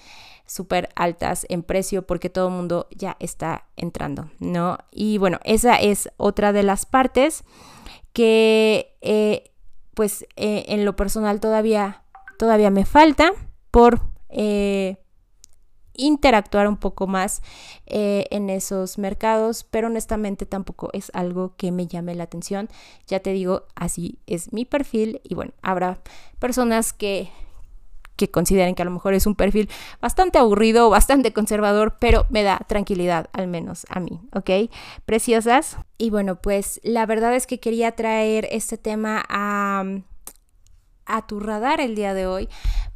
súper 0.47 0.89
altas 0.97 1.47
en 1.49 1.63
precio 1.63 2.07
porque 2.07 2.31
todo 2.31 2.49
el 2.49 2.55
mundo 2.55 2.89
ya 2.91 3.17
está 3.21 3.67
entrando, 3.77 4.31
¿no? 4.39 4.79
Y 4.91 5.19
bueno, 5.19 5.41
esa 5.45 5.77
es 5.77 6.11
otra 6.17 6.53
de 6.53 6.63
las 6.63 6.87
partes 6.87 7.45
que 8.13 8.97
eh, 9.03 9.51
pues 9.95 10.27
eh, 10.37 10.65
en 10.69 10.85
lo 10.85 10.97
personal 10.97 11.41
todavía, 11.41 12.03
todavía 12.39 12.71
me 12.71 12.87
falta 12.87 13.33
por 13.71 14.01
eh, 14.29 14.97
interactuar 15.99 16.67
un 16.69 16.79
poco 16.79 17.07
más 17.07 17.43
en 17.87 18.49
esos 18.49 18.97
mercados, 18.97 19.65
pero 19.65 19.89
honestamente 19.89 20.47
tampoco 20.47 20.89
es 20.95 21.11
algo 21.13 21.55
que 21.57 21.73
me 21.73 21.87
llame 21.87 22.15
la 22.15 22.25
atención. 22.25 22.69
Ya 23.07 23.21
te 23.21 23.33
digo, 23.33 23.65
así 23.75 24.19
es 24.27 24.53
mi 24.53 24.65
perfil 24.65 25.21
y 25.25 25.35
bueno, 25.35 25.53
habrá 25.61 25.99
personas 26.39 26.93
que 26.95 27.31
que 28.19 28.31
consideren 28.31 28.75
que 28.75 28.83
a 28.83 28.85
lo 28.85 28.91
mejor 28.91 29.15
es 29.15 29.27
un 29.27 29.37
perfil 29.37 29.71
bastante 30.03 30.39
aburrido, 30.39 30.91
bastante 30.99 31.33
conservador, 31.33 31.97
pero 31.99 32.27
me 32.29 32.43
da 32.43 32.59
tranquilidad, 32.67 33.31
al 33.33 33.47
menos 33.47 33.87
a 33.89 34.01
mí, 34.01 34.21
¿ok? 34.35 34.71
Preciosas. 35.07 35.79
Y 35.97 36.11
bueno, 36.11 36.37
pues 36.37 36.81
la 36.83 37.07
verdad 37.07 37.35
es 37.35 37.47
que 37.47 37.61
quería 37.61 37.93
traer 37.93 38.49
este 38.51 38.77
tema 38.77 39.25
a, 39.29 39.85
a 41.07 41.27
tu 41.27 41.41
radar 41.41 41.81
el 41.81 41.95
día 41.95 42.13
de 42.13 42.27
hoy, 42.27 42.49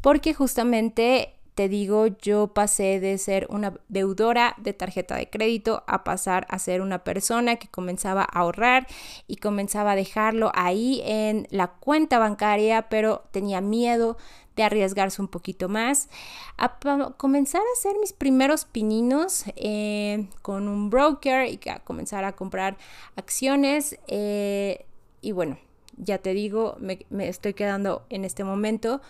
porque 0.03 0.35
justamente 0.35 1.37
te 1.55 1.69
digo, 1.69 2.07
yo 2.07 2.49
pasé 2.49 2.99
de 2.99 3.19
ser 3.19 3.47
una 3.51 3.75
deudora 3.89 4.55
de 4.59 4.73
tarjeta 4.73 5.17
de 5.17 5.29
crédito 5.29 5.85
a 5.87 6.03
pasar 6.05 6.47
a 6.49 6.59
ser 6.59 6.81
una 6.81 7.05
persona 7.05 7.57
que 7.57 7.69
comenzaba 7.69 8.23
a 8.23 8.41
ahorrar 8.41 8.87
y 9.27 9.37
comenzaba 9.37 9.93
a 9.93 9.97
dejarlo 9.97 10.51
ahí 10.55 11.03
en 11.05 11.47
la 11.51 11.69
cuenta 11.69 12.19
bancaria, 12.19 12.89
pero 12.89 13.25
tenía 13.33 13.61
miedo 13.61 14.17
de 14.57 14.63
arriesgarse 14.63 15.21
un 15.21 15.29
poquito 15.29 15.69
más, 15.69 16.09
a 16.57 16.79
comenzar 17.17 17.63
a 17.63 17.79
hacer 17.79 17.99
mis 17.99 18.13
primeros 18.13 18.65
pininos 18.65 19.45
eh, 19.57 20.29
con 20.43 20.69
un 20.69 20.91
broker 20.91 21.49
y 21.49 21.59
a 21.69 21.79
comenzar 21.81 22.25
a 22.25 22.33
comprar 22.33 22.77
acciones. 23.17 23.99
Eh, 24.09 24.85
y 25.23 25.33
bueno, 25.33 25.59
ya 25.97 26.19
te 26.19 26.35
digo, 26.35 26.77
me, 26.81 26.99
estoy 27.29 27.55
quedando 27.55 28.05
en 28.11 28.25
este 28.25 28.45
momento 28.45 29.01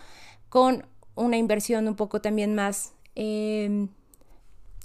con 0.49 0.85
una 1.15 1.37
inversión 1.37 1.87
un 1.87 1.95
poco 1.95 2.21
también 2.21 2.55
más 2.55 2.93
em, 3.15 3.89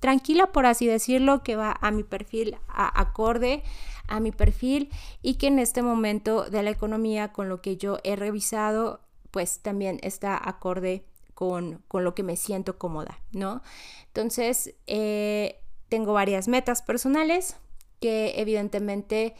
tranquila, 0.01 0.53
por 0.53 0.67
así 0.67 0.87
decirlo, 0.87 1.43
que 1.43 1.57
va 1.57 1.77
a 1.81 1.91
mi 1.91 2.05
perfil, 2.05 2.57
acorde 2.69 3.63
a 4.07 4.21
mi 4.21 4.33
perfil 4.33 4.91
y 5.23 5.35
que 5.35 5.49
en 5.49 5.59
este 5.59 5.83
momento 5.83 6.49
de 6.49 6.63
la 6.63 6.71
economía, 6.71 7.33
con 7.33 7.49
lo 7.49 7.61
que 7.61 7.77
yo 7.77 7.99
he 8.05 8.17
revisado, 8.17 9.01
pues 9.31 9.61
también 9.61 9.99
está 10.03 10.41
acorde 10.49 11.05
con, 11.35 11.85
lo 11.93 12.15
que 12.15 12.23
me 12.23 12.37
siento 12.37 12.79
cómoda, 12.79 13.21
¿no? 13.33 13.63
Entonces, 14.07 14.75
eh, 14.87 15.61
tengo 15.89 16.13
varias 16.13 16.49
metas 16.49 16.83
personales 16.83 17.57
que 18.01 18.41
evidentemente 18.41 19.35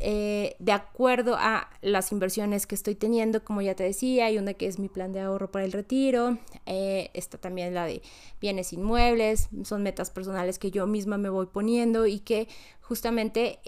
eh, 0.00 0.56
de 0.58 0.72
acuerdo 0.72 1.36
a 1.38 1.68
las 1.82 2.12
inversiones 2.12 2.66
que 2.66 2.74
estoy 2.74 2.94
teniendo, 2.94 3.44
como 3.44 3.62
ya 3.62 3.74
te 3.74 3.84
decía, 3.84 4.26
hay 4.26 4.38
una 4.38 4.54
que 4.54 4.66
es 4.66 4.78
mi 4.78 4.88
plan 4.88 5.12
de 5.12 5.20
ahorro 5.20 5.50
para 5.50 5.64
el 5.64 5.72
retiro, 5.72 6.38
eh, 6.66 7.10
está 7.14 7.38
también 7.38 7.74
la 7.74 7.86
de 7.86 8.02
bienes 8.40 8.72
inmuebles, 8.72 9.48
son 9.64 9.82
metas 9.82 10.10
personales 10.10 10.58
que 10.58 10.70
yo 10.70 10.86
misma 10.86 11.18
me 11.18 11.28
voy 11.28 11.46
poniendo 11.46 12.06
y 12.06 12.20
que 12.20 12.48
justamente 12.80 13.58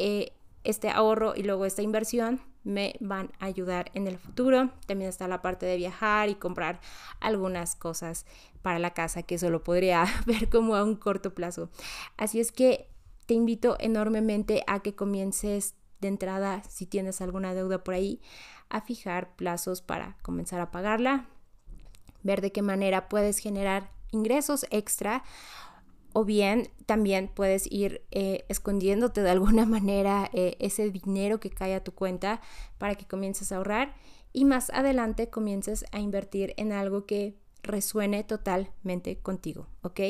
este 0.64 0.90
ahorro 0.90 1.34
y 1.34 1.42
luego 1.42 1.64
esta 1.64 1.82
inversión 1.82 2.40
me 2.64 2.96
van 3.00 3.30
a 3.38 3.46
ayudar 3.46 3.90
en 3.94 4.06
el 4.06 4.18
futuro. 4.18 4.70
También 4.86 5.08
está 5.08 5.26
la 5.26 5.42
parte 5.42 5.66
de 5.66 5.76
viajar 5.76 6.28
y 6.28 6.34
comprar 6.34 6.80
algunas 7.20 7.74
cosas 7.74 8.26
para 8.62 8.78
la 8.78 8.92
casa 8.92 9.22
que 9.22 9.38
solo 9.38 9.64
podría 9.64 10.04
ver 10.26 10.48
como 10.48 10.76
a 10.76 10.84
un 10.84 10.96
corto 10.96 11.34
plazo. 11.34 11.70
Así 12.16 12.40
es 12.40 12.52
que 12.52 12.88
te 13.26 13.34
invito 13.34 13.76
enormemente 13.80 14.62
a 14.66 14.80
que 14.80 14.94
comiences 14.94 15.74
de 16.00 16.08
entrada, 16.08 16.62
si 16.68 16.86
tienes 16.86 17.20
alguna 17.20 17.54
deuda 17.54 17.82
por 17.82 17.94
ahí, 17.94 18.20
a 18.68 18.80
fijar 18.80 19.34
plazos 19.36 19.82
para 19.82 20.16
comenzar 20.22 20.60
a 20.60 20.70
pagarla, 20.70 21.26
ver 22.22 22.40
de 22.40 22.52
qué 22.52 22.62
manera 22.62 23.08
puedes 23.08 23.38
generar 23.38 23.90
ingresos 24.10 24.66
extra 24.70 25.22
o 26.12 26.24
bien 26.24 26.70
también 26.86 27.30
puedes 27.32 27.70
ir 27.70 28.02
eh, 28.10 28.44
escondiéndote 28.48 29.22
de 29.22 29.30
alguna 29.30 29.66
manera 29.66 30.30
eh, 30.32 30.56
ese 30.58 30.90
dinero 30.90 31.40
que 31.40 31.50
cae 31.50 31.74
a 31.74 31.84
tu 31.84 31.92
cuenta 31.92 32.40
para 32.78 32.94
que 32.94 33.06
comiences 33.06 33.52
a 33.52 33.56
ahorrar 33.56 33.94
y 34.32 34.44
más 34.44 34.70
adelante 34.70 35.30
comiences 35.30 35.84
a 35.92 36.00
invertir 36.00 36.54
en 36.56 36.72
algo 36.72 37.06
que 37.06 37.36
resuene 37.62 38.24
totalmente 38.24 39.18
contigo, 39.18 39.66
¿ok? 39.82 40.00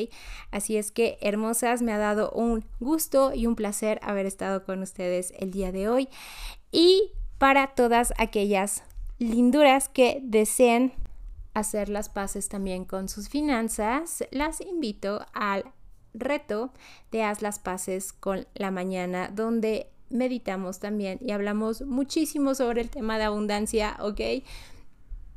Así 0.51 0.77
es 0.77 0.91
que, 0.91 1.17
hermosas, 1.21 1.81
me 1.81 1.91
ha 1.91 1.97
dado 1.97 2.31
un 2.31 2.65
gusto 2.79 3.33
y 3.33 3.47
un 3.47 3.55
placer 3.55 3.99
haber 4.03 4.25
estado 4.25 4.63
con 4.63 4.81
ustedes 4.81 5.33
el 5.37 5.51
día 5.51 5.71
de 5.71 5.89
hoy. 5.89 6.09
Y 6.71 7.11
para 7.37 7.67
todas 7.67 8.13
aquellas 8.17 8.83
linduras 9.17 9.89
que 9.89 10.19
deseen 10.23 10.93
hacer 11.53 11.89
las 11.89 12.09
paces 12.09 12.49
también 12.49 12.85
con 12.85 13.09
sus 13.09 13.29
finanzas, 13.29 14.23
las 14.31 14.61
invito 14.61 15.25
al 15.33 15.65
reto 16.13 16.71
de 17.11 17.23
Haz 17.23 17.41
las 17.41 17.59
Paces 17.59 18.13
con 18.13 18.47
la 18.55 18.71
Mañana, 18.71 19.29
donde 19.33 19.91
meditamos 20.09 20.79
también 20.79 21.19
y 21.21 21.31
hablamos 21.31 21.81
muchísimo 21.81 22.55
sobre 22.55 22.81
el 22.81 22.89
tema 22.89 23.17
de 23.17 23.25
abundancia, 23.25 23.97
¿ok? 23.99 24.21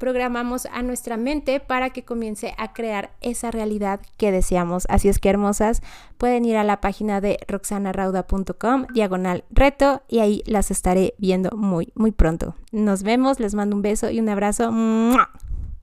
Programamos 0.03 0.67
a 0.67 0.83
nuestra 0.83 1.17
mente 1.17 1.61
para 1.61 1.91
que 1.91 2.03
comience 2.03 2.57
a 2.59 2.73
crear 2.73 3.13
esa 3.21 3.53
realidad 3.53 4.01
que 4.17 4.33
deseamos. 4.33 4.85
Así 4.89 5.09
es 5.09 5.21
que 5.21 5.31
hermosas, 5.31 5.81
pueden 6.19 6.45
ir 6.45 6.57
a 6.57 6.65
la 6.65 6.81
página 6.81 7.21
de 7.21 7.39
roxanarauda.com, 7.47 8.87
diagonal 8.93 9.45
reto, 9.51 10.03
y 10.09 10.19
ahí 10.19 10.43
las 10.45 10.73
estaré 10.73 11.15
viendo 11.19 11.57
muy, 11.57 11.93
muy 11.95 12.11
pronto. 12.11 12.57
Nos 12.73 13.05
vemos, 13.05 13.39
les 13.39 13.55
mando 13.55 13.77
un 13.77 13.83
beso 13.83 14.11
y 14.11 14.19
un 14.19 14.29
abrazo. 14.29 14.73